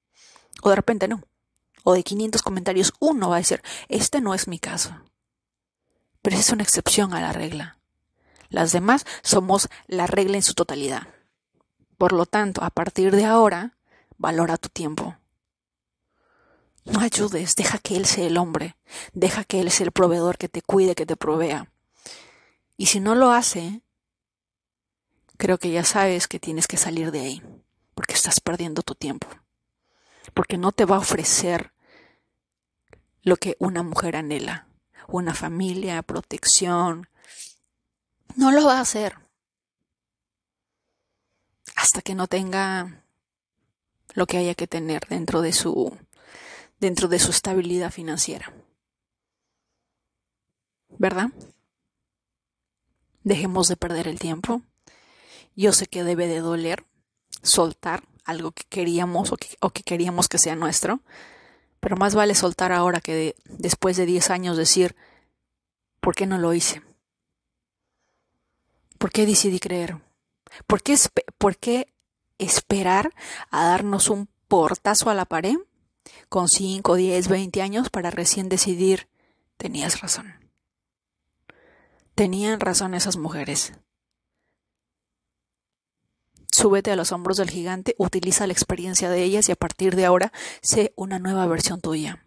O 0.63 0.69
de 0.69 0.75
repente 0.75 1.07
no. 1.07 1.21
O 1.83 1.93
de 1.93 2.03
500 2.03 2.41
comentarios, 2.41 2.93
uno 2.99 3.29
va 3.29 3.35
a 3.35 3.39
decir, 3.39 3.61
este 3.89 4.21
no 4.21 4.33
es 4.33 4.47
mi 4.47 4.57
caso. 4.57 4.99
Pero 6.23 6.35
esa 6.35 6.45
es 6.45 6.51
una 6.51 6.63
excepción 6.63 7.13
a 7.13 7.21
la 7.21 7.31
regla. 7.31 7.77
Las 8.49 8.71
demás 8.71 9.05
somos 9.21 9.69
la 9.85 10.07
regla 10.07 10.37
en 10.37 10.43
su 10.43 10.55
totalidad. 10.55 11.07
Por 11.99 12.11
lo 12.11 12.25
tanto, 12.25 12.63
a 12.63 12.71
partir 12.71 13.15
de 13.15 13.25
ahora, 13.25 13.77
valora 14.21 14.57
tu 14.57 14.69
tiempo. 14.69 15.17
No 16.85 16.99
ayudes, 16.99 17.55
deja 17.55 17.79
que 17.79 17.95
Él 17.97 18.05
sea 18.05 18.27
el 18.27 18.37
hombre, 18.37 18.77
deja 19.13 19.43
que 19.43 19.59
Él 19.59 19.71
sea 19.71 19.85
el 19.85 19.91
proveedor 19.91 20.37
que 20.37 20.47
te 20.47 20.61
cuide, 20.61 20.95
que 20.95 21.05
te 21.05 21.15
provea. 21.15 21.71
Y 22.77 22.85
si 22.87 22.99
no 22.99 23.15
lo 23.15 23.31
hace, 23.31 23.81
creo 25.37 25.57
que 25.57 25.71
ya 25.71 25.83
sabes 25.83 26.27
que 26.27 26.39
tienes 26.39 26.67
que 26.67 26.77
salir 26.77 27.11
de 27.11 27.21
ahí, 27.21 27.43
porque 27.95 28.13
estás 28.13 28.39
perdiendo 28.39 28.83
tu 28.83 28.95
tiempo, 28.95 29.27
porque 30.33 30.57
no 30.57 30.71
te 30.71 30.85
va 30.85 30.97
a 30.97 30.99
ofrecer 30.99 31.73
lo 33.23 33.37
que 33.37 33.55
una 33.59 33.83
mujer 33.83 34.15
anhela, 34.15 34.67
una 35.07 35.33
familia, 35.33 36.01
protección. 36.03 37.09
No 38.35 38.51
lo 38.51 38.65
va 38.65 38.77
a 38.77 38.81
hacer 38.81 39.17
hasta 41.75 42.01
que 42.01 42.15
no 42.15 42.27
tenga 42.27 43.00
lo 44.13 44.25
que 44.25 44.37
haya 44.37 44.55
que 44.55 44.67
tener 44.67 45.07
dentro 45.07 45.41
de 45.41 45.53
su 45.53 45.97
dentro 46.79 47.07
de 47.07 47.19
su 47.19 47.29
estabilidad 47.31 47.91
financiera. 47.91 48.51
¿Verdad? 50.97 51.29
Dejemos 53.23 53.67
de 53.67 53.77
perder 53.77 54.07
el 54.07 54.19
tiempo. 54.19 54.63
Yo 55.55 55.73
sé 55.73 55.85
que 55.85 56.03
debe 56.03 56.27
de 56.27 56.39
doler 56.39 56.85
soltar 57.43 58.03
algo 58.25 58.51
que 58.51 58.63
queríamos 58.63 59.31
o 59.31 59.37
que, 59.37 59.83
queríamos 59.83 60.27
que 60.27 60.37
sea 60.37 60.55
nuestro, 60.55 61.01
pero 61.79 61.97
más 61.97 62.15
vale 62.15 62.35
soltar 62.35 62.71
ahora 62.71 62.99
que 62.99 63.35
después 63.45 63.97
de 63.97 64.05
10 64.05 64.29
años 64.31 64.57
decir, 64.57 64.95
¿por 65.99 66.15
qué 66.15 66.25
no 66.25 66.37
lo 66.37 66.53
hice? 66.53 66.81
¿Por 68.97 69.11
qué 69.11 69.25
decidí 69.25 69.59
creer? 69.59 69.97
¿Por 70.67 70.81
qué, 70.81 70.97
¿Por 71.37 71.57
qué 71.57 71.93
esperar 72.43 73.13
a 73.49 73.65
darnos 73.65 74.09
un 74.09 74.27
portazo 74.47 75.09
a 75.09 75.13
la 75.13 75.25
pared 75.25 75.55
con 76.29 76.49
5, 76.49 76.95
10, 76.95 77.27
20 77.27 77.61
años 77.61 77.89
para 77.89 78.11
recién 78.11 78.49
decidir, 78.49 79.07
tenías 79.57 80.01
razón? 80.01 80.33
Tenían 82.15 82.59
razón 82.59 82.93
esas 82.93 83.17
mujeres. 83.17 83.73
Súbete 86.51 86.91
a 86.91 86.95
los 86.95 87.11
hombros 87.11 87.37
del 87.37 87.49
gigante, 87.49 87.95
utiliza 87.97 88.45
la 88.45 88.53
experiencia 88.53 89.09
de 89.09 89.23
ellas 89.23 89.47
y 89.47 89.51
a 89.51 89.55
partir 89.55 89.95
de 89.95 90.05
ahora 90.05 90.33
sé 90.61 90.93
una 90.95 91.17
nueva 91.17 91.47
versión 91.47 91.79
tuya 91.79 92.25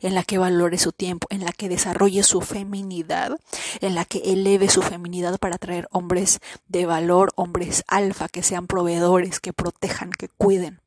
en 0.00 0.14
la 0.14 0.22
que 0.22 0.38
valore 0.38 0.78
su 0.78 0.92
tiempo, 0.92 1.26
en 1.30 1.44
la 1.44 1.52
que 1.52 1.68
desarrolle 1.68 2.22
su 2.22 2.40
feminidad, 2.40 3.38
en 3.80 3.94
la 3.94 4.04
que 4.04 4.18
eleve 4.18 4.68
su 4.68 4.82
feminidad 4.82 5.38
para 5.38 5.58
traer 5.58 5.88
hombres 5.90 6.40
de 6.68 6.86
valor, 6.86 7.32
hombres 7.36 7.84
alfa, 7.86 8.28
que 8.28 8.42
sean 8.42 8.66
proveedores, 8.66 9.40
que 9.40 9.52
protejan, 9.52 10.10
que 10.10 10.28
cuiden. 10.28 10.80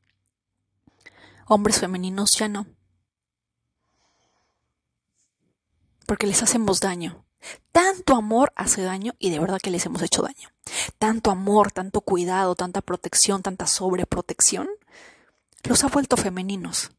Hombres 1.46 1.78
femeninos 1.78 2.36
ya 2.36 2.48
no. 2.48 2.66
Porque 6.06 6.26
les 6.26 6.42
hacemos 6.42 6.80
daño. 6.80 7.24
Tanto 7.70 8.14
amor 8.14 8.52
hace 8.56 8.82
daño 8.82 9.14
y 9.18 9.30
de 9.30 9.38
verdad 9.38 9.60
que 9.62 9.70
les 9.70 9.86
hemos 9.86 10.02
hecho 10.02 10.22
daño. 10.22 10.48
Tanto 10.98 11.30
amor, 11.30 11.70
tanto 11.70 12.00
cuidado, 12.00 12.54
tanta 12.54 12.80
protección, 12.80 13.42
tanta 13.42 13.66
sobreprotección, 13.66 14.68
los 15.62 15.84
ha 15.84 15.88
vuelto 15.88 16.16
femeninos 16.16 16.90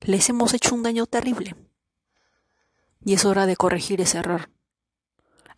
les 0.00 0.28
hemos 0.28 0.54
hecho 0.54 0.74
un 0.74 0.82
daño 0.82 1.06
terrible. 1.06 1.56
Y 3.04 3.14
es 3.14 3.24
hora 3.24 3.46
de 3.46 3.56
corregir 3.56 4.00
ese 4.00 4.18
error. 4.18 4.50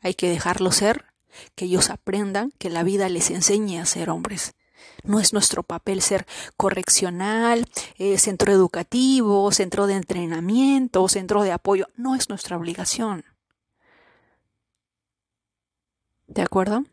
Hay 0.00 0.14
que 0.14 0.28
dejarlo 0.28 0.72
ser, 0.72 1.06
que 1.54 1.66
ellos 1.66 1.90
aprendan, 1.90 2.52
que 2.58 2.70
la 2.70 2.82
vida 2.82 3.08
les 3.08 3.30
enseñe 3.30 3.78
a 3.78 3.86
ser 3.86 4.10
hombres. 4.10 4.54
No 5.02 5.20
es 5.20 5.32
nuestro 5.32 5.62
papel 5.62 6.02
ser 6.02 6.26
correccional, 6.56 7.66
eh, 7.96 8.18
centro 8.18 8.52
educativo, 8.52 9.50
centro 9.52 9.86
de 9.86 9.94
entrenamiento, 9.94 11.08
centro 11.08 11.42
de 11.42 11.52
apoyo. 11.52 11.88
No 11.96 12.14
es 12.14 12.28
nuestra 12.28 12.56
obligación. 12.56 13.24
¿De 16.26 16.42
acuerdo? 16.42 16.84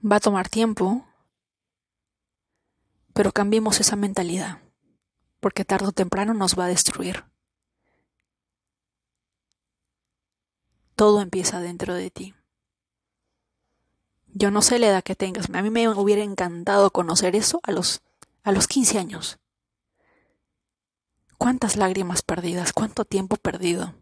Va 0.00 0.16
a 0.16 0.20
tomar 0.20 0.48
tiempo, 0.48 1.04
pero 3.18 3.32
cambiemos 3.32 3.80
esa 3.80 3.96
mentalidad, 3.96 4.62
porque 5.40 5.64
tarde 5.64 5.88
o 5.88 5.92
temprano 5.92 6.34
nos 6.34 6.56
va 6.56 6.66
a 6.66 6.68
destruir. 6.68 7.24
Todo 10.94 11.20
empieza 11.20 11.58
dentro 11.58 11.94
de 11.94 12.12
ti. 12.12 12.34
Yo 14.28 14.52
no 14.52 14.62
sé 14.62 14.78
la 14.78 14.86
edad 14.86 15.02
que 15.02 15.16
tengas. 15.16 15.50
A 15.52 15.62
mí 15.62 15.70
me 15.70 15.88
hubiera 15.88 16.22
encantado 16.22 16.92
conocer 16.92 17.34
eso 17.34 17.58
a 17.64 17.72
los, 17.72 18.02
a 18.44 18.52
los 18.52 18.68
15 18.68 19.00
años. 19.00 19.40
¿Cuántas 21.38 21.74
lágrimas 21.74 22.22
perdidas? 22.22 22.72
¿Cuánto 22.72 23.04
tiempo 23.04 23.34
perdido? 23.34 23.96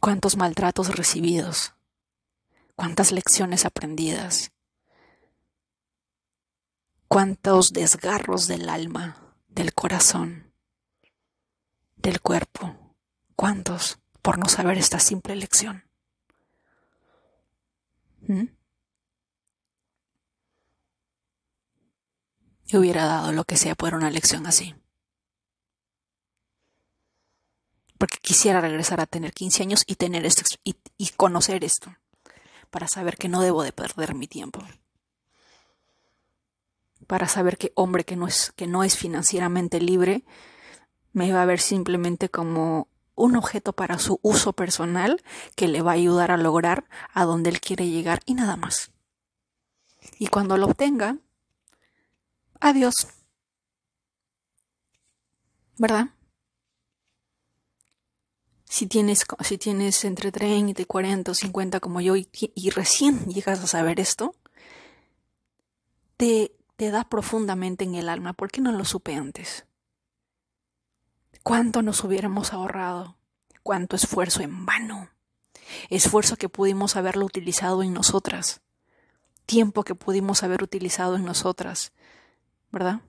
¿Cuántos 0.00 0.36
maltratos 0.36 0.96
recibidos? 0.96 1.72
¿Cuántas 2.74 3.12
lecciones 3.12 3.64
aprendidas? 3.64 4.50
Cuántos 7.14 7.72
desgarros 7.72 8.48
del 8.48 8.68
alma, 8.68 9.36
del 9.46 9.72
corazón, 9.72 10.52
del 11.94 12.20
cuerpo, 12.20 12.96
cuántos 13.36 14.00
por 14.20 14.36
no 14.36 14.48
saber 14.48 14.78
esta 14.78 14.98
simple 14.98 15.36
lección. 15.36 15.84
¿Mm? 18.22 18.46
Yo 22.66 22.80
hubiera 22.80 23.04
dado 23.04 23.30
lo 23.30 23.44
que 23.44 23.58
sea 23.58 23.76
por 23.76 23.94
una 23.94 24.10
lección 24.10 24.48
así. 24.48 24.74
Porque 27.96 28.18
quisiera 28.20 28.60
regresar 28.60 29.00
a 29.00 29.06
tener 29.06 29.32
15 29.32 29.62
años 29.62 29.84
y 29.86 29.94
tener 29.94 30.26
esto 30.26 30.42
y, 30.64 30.74
y 30.98 31.10
conocer 31.10 31.62
esto 31.62 31.94
para 32.70 32.88
saber 32.88 33.16
que 33.16 33.28
no 33.28 33.40
debo 33.40 33.62
de 33.62 33.70
perder 33.70 34.16
mi 34.16 34.26
tiempo 34.26 34.66
para 37.04 37.28
saber 37.28 37.58
que 37.58 37.72
hombre 37.74 38.04
que 38.04 38.16
no 38.16 38.26
es, 38.26 38.52
que 38.56 38.66
no 38.66 38.84
es 38.84 38.96
financieramente 38.96 39.80
libre 39.80 40.24
me 41.12 41.32
va 41.32 41.42
a 41.42 41.46
ver 41.46 41.60
simplemente 41.60 42.28
como 42.28 42.88
un 43.14 43.36
objeto 43.36 43.72
para 43.72 43.98
su 43.98 44.18
uso 44.22 44.52
personal 44.52 45.22
que 45.54 45.68
le 45.68 45.82
va 45.82 45.92
a 45.92 45.94
ayudar 45.94 46.30
a 46.30 46.36
lograr 46.36 46.84
a 47.12 47.24
donde 47.24 47.50
él 47.50 47.60
quiere 47.60 47.88
llegar 47.88 48.20
y 48.26 48.34
nada 48.34 48.56
más. 48.56 48.90
Y 50.18 50.26
cuando 50.26 50.56
lo 50.56 50.66
obtenga, 50.66 51.18
adiós. 52.60 53.06
¿Verdad? 55.78 56.08
Si 58.64 58.86
tienes, 58.86 59.24
si 59.40 59.58
tienes 59.58 60.04
entre 60.04 60.32
30 60.32 60.82
y 60.82 60.84
40 60.84 61.30
o 61.30 61.34
50 61.34 61.80
como 61.80 62.00
yo 62.00 62.16
y, 62.16 62.28
y 62.32 62.70
recién 62.70 63.24
llegas 63.26 63.62
a 63.62 63.68
saber 63.68 64.00
esto, 64.00 64.34
te, 66.16 66.53
te 66.76 66.90
da 66.90 67.04
profundamente 67.04 67.84
en 67.84 67.94
el 67.94 68.08
alma. 68.08 68.32
¿Por 68.32 68.50
qué 68.50 68.60
no 68.60 68.72
lo 68.72 68.84
supe 68.84 69.14
antes? 69.14 69.66
¿Cuánto 71.42 71.82
nos 71.82 72.02
hubiéramos 72.04 72.52
ahorrado? 72.52 73.16
¿Cuánto 73.62 73.96
esfuerzo 73.96 74.42
en 74.42 74.66
vano? 74.66 75.10
Esfuerzo 75.90 76.36
que 76.36 76.48
pudimos 76.48 76.96
haberlo 76.96 77.24
utilizado 77.24 77.82
en 77.82 77.92
nosotras. 77.92 78.62
Tiempo 79.46 79.84
que 79.84 79.94
pudimos 79.94 80.42
haber 80.42 80.62
utilizado 80.62 81.16
en 81.16 81.24
nosotras. 81.24 81.92
¿Verdad? 82.70 83.02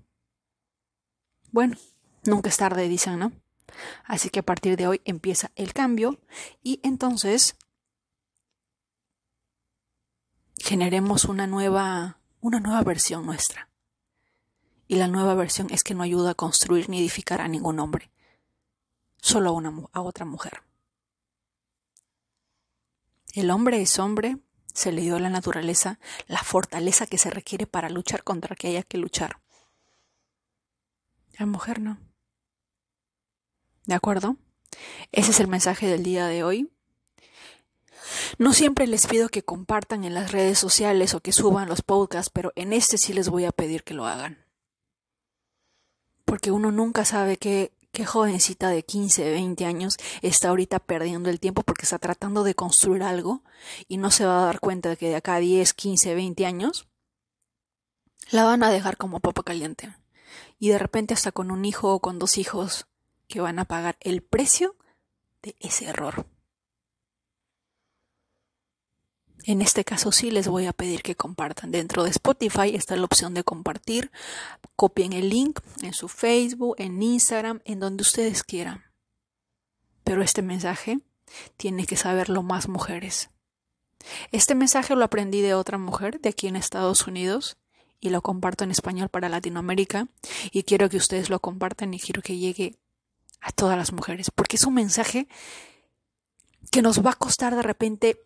Bueno, 1.51 1.77
nunca 2.25 2.49
es 2.49 2.57
tarde, 2.57 2.87
dicen, 2.87 3.19
¿no? 3.19 3.31
Así 4.03 4.29
que 4.29 4.39
a 4.39 4.43
partir 4.43 4.77
de 4.77 4.87
hoy 4.87 5.01
empieza 5.05 5.51
el 5.55 5.73
cambio 5.73 6.19
y 6.61 6.79
entonces 6.83 7.55
generemos 10.57 11.25
una 11.25 11.47
nueva 11.47 12.19
una 12.45 12.59
nueva 12.59 12.83
versión 12.83 13.25
nuestra. 13.25 13.69
Y 14.87 14.97
la 14.97 15.07
nueva 15.07 15.33
versión 15.33 15.67
es 15.71 15.83
que 15.83 15.95
no 15.95 16.03
ayuda 16.03 16.31
a 16.31 16.35
construir 16.35 16.89
ni 16.89 16.99
edificar 16.99 17.41
a 17.41 17.47
ningún 17.47 17.79
hombre, 17.79 18.11
solo 19.17 19.49
a, 19.49 19.53
una, 19.53 19.73
a 19.93 20.01
otra 20.01 20.25
mujer. 20.25 20.61
El 23.33 23.49
hombre 23.49 23.81
es 23.81 23.97
hombre, 23.97 24.37
se 24.75 24.91
le 24.91 25.01
dio 25.01 25.15
a 25.15 25.19
la 25.19 25.31
naturaleza 25.31 25.99
la 26.27 26.43
fortaleza 26.43 27.07
que 27.07 27.17
se 27.17 27.31
requiere 27.31 27.65
para 27.65 27.89
luchar 27.89 28.23
contra 28.23 28.55
que 28.55 28.67
haya 28.67 28.83
que 28.83 28.99
luchar. 28.99 29.41
La 31.39 31.47
mujer 31.47 31.81
no. 31.81 31.97
¿De 33.85 33.95
acuerdo? 33.95 34.37
Ese 35.11 35.31
es 35.31 35.39
el 35.39 35.47
mensaje 35.47 35.87
del 35.87 36.03
día 36.03 36.27
de 36.27 36.43
hoy. 36.43 36.71
No 38.37 38.53
siempre 38.53 38.87
les 38.87 39.07
pido 39.07 39.29
que 39.29 39.43
compartan 39.43 40.03
en 40.03 40.13
las 40.13 40.31
redes 40.31 40.59
sociales 40.59 41.13
o 41.13 41.19
que 41.19 41.31
suban 41.31 41.69
los 41.69 41.81
podcasts, 41.81 42.31
pero 42.33 42.51
en 42.55 42.73
este 42.73 42.97
sí 42.97 43.13
les 43.13 43.29
voy 43.29 43.45
a 43.45 43.51
pedir 43.51 43.83
que 43.83 43.93
lo 43.93 44.05
hagan. 44.05 44.45
Porque 46.25 46.51
uno 46.51 46.71
nunca 46.71 47.05
sabe 47.05 47.37
qué, 47.37 47.71
qué 47.91 48.05
jovencita 48.05 48.69
de 48.69 48.83
15, 48.83 49.31
20 49.31 49.65
años 49.65 49.97
está 50.21 50.49
ahorita 50.49 50.79
perdiendo 50.79 51.29
el 51.29 51.39
tiempo 51.39 51.63
porque 51.63 51.83
está 51.83 51.99
tratando 51.99 52.43
de 52.43 52.55
construir 52.55 53.03
algo 53.03 53.43
y 53.87 53.97
no 53.97 54.11
se 54.11 54.25
va 54.25 54.43
a 54.43 54.45
dar 54.45 54.59
cuenta 54.59 54.89
de 54.89 54.97
que 54.97 55.09
de 55.09 55.15
acá 55.15 55.35
a 55.35 55.39
10, 55.39 55.73
15, 55.73 56.13
20 56.15 56.45
años 56.45 56.87
la 58.31 58.43
van 58.43 58.63
a 58.63 58.69
dejar 58.69 58.97
como 58.97 59.19
papa 59.19 59.43
caliente. 59.43 59.95
Y 60.59 60.69
de 60.69 60.79
repente 60.79 61.13
hasta 61.13 61.31
con 61.31 61.51
un 61.51 61.65
hijo 61.65 61.93
o 61.93 61.99
con 61.99 62.19
dos 62.19 62.37
hijos 62.37 62.87
que 63.27 63.41
van 63.41 63.59
a 63.59 63.65
pagar 63.65 63.97
el 63.99 64.21
precio 64.21 64.75
de 65.41 65.55
ese 65.59 65.85
error. 65.85 66.25
En 69.47 69.61
este 69.61 69.85
caso 69.85 70.11
sí 70.11 70.31
les 70.31 70.47
voy 70.47 70.65
a 70.65 70.73
pedir 70.73 71.03
que 71.03 71.15
compartan. 71.15 71.69
Dentro 71.69 72.03
de 72.03 72.09
Spotify 72.09 72.73
está 72.73 72.95
la 72.95 73.05
opción 73.05 73.35
de 73.35 73.43
compartir. 73.43 74.11
Copien 74.75 75.13
el 75.13 75.29
link 75.29 75.59
en 75.83 75.93
su 75.93 76.07
Facebook, 76.07 76.75
en 76.79 77.01
Instagram, 77.01 77.61
en 77.63 77.79
donde 77.79 78.01
ustedes 78.01 78.43
quieran. 78.43 78.83
Pero 80.03 80.23
este 80.23 80.41
mensaje 80.41 80.99
tiene 81.57 81.85
que 81.85 81.95
saberlo 81.95 82.41
más 82.41 82.67
mujeres. 82.67 83.29
Este 84.31 84.55
mensaje 84.55 84.95
lo 84.95 85.05
aprendí 85.05 85.41
de 85.41 85.53
otra 85.53 85.77
mujer 85.77 86.19
de 86.21 86.29
aquí 86.29 86.47
en 86.47 86.55
Estados 86.55 87.05
Unidos 87.05 87.57
y 87.99 88.09
lo 88.09 88.23
comparto 88.23 88.63
en 88.63 88.71
español 88.71 89.09
para 89.09 89.29
Latinoamérica 89.29 90.07
y 90.51 90.63
quiero 90.63 90.89
que 90.89 90.97
ustedes 90.97 91.29
lo 91.29 91.39
compartan 91.39 91.93
y 91.93 91.99
quiero 91.99 92.23
que 92.23 92.37
llegue 92.37 92.77
a 93.41 93.51
todas 93.51 93.77
las 93.77 93.93
mujeres 93.93 94.31
porque 94.31 94.57
es 94.57 94.65
un 94.65 94.73
mensaje 94.73 95.27
que 96.71 96.81
nos 96.81 97.03
va 97.05 97.11
a 97.11 97.15
costar 97.15 97.55
de 97.55 97.61
repente 97.61 98.19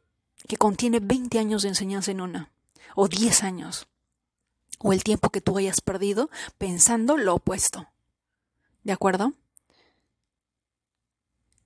que 0.48 0.58
contiene 0.58 1.00
20 1.00 1.40
años 1.40 1.64
de 1.64 1.70
enseñanza 1.70 2.12
en 2.12 2.22
una, 2.22 2.52
o 2.96 3.08
10 3.08 3.44
años, 3.44 3.88
o 4.80 4.94
el 4.94 5.04
tiempo 5.04 5.30
que 5.30 5.42
tú 5.42 5.58
hayas 5.58 5.82
perdido 5.82 6.30
pensando 6.58 7.18
lo 7.18 7.36
opuesto. 7.36 7.88
¿De 8.84 8.94
acuerdo? 8.94 9.34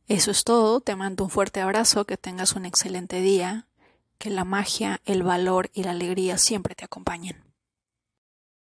Eso 0.07 0.31
es 0.31 0.43
todo, 0.43 0.81
te 0.81 0.95
mando 0.95 1.23
un 1.23 1.29
fuerte 1.29 1.61
abrazo, 1.61 2.05
que 2.05 2.17
tengas 2.17 2.53
un 2.53 2.65
excelente 2.65 3.21
día, 3.21 3.67
que 4.17 4.29
la 4.29 4.43
magia, 4.43 5.01
el 5.05 5.23
valor 5.23 5.69
y 5.73 5.83
la 5.83 5.91
alegría 5.91 6.37
siempre 6.37 6.75
te 6.75 6.85
acompañen. 6.85 7.42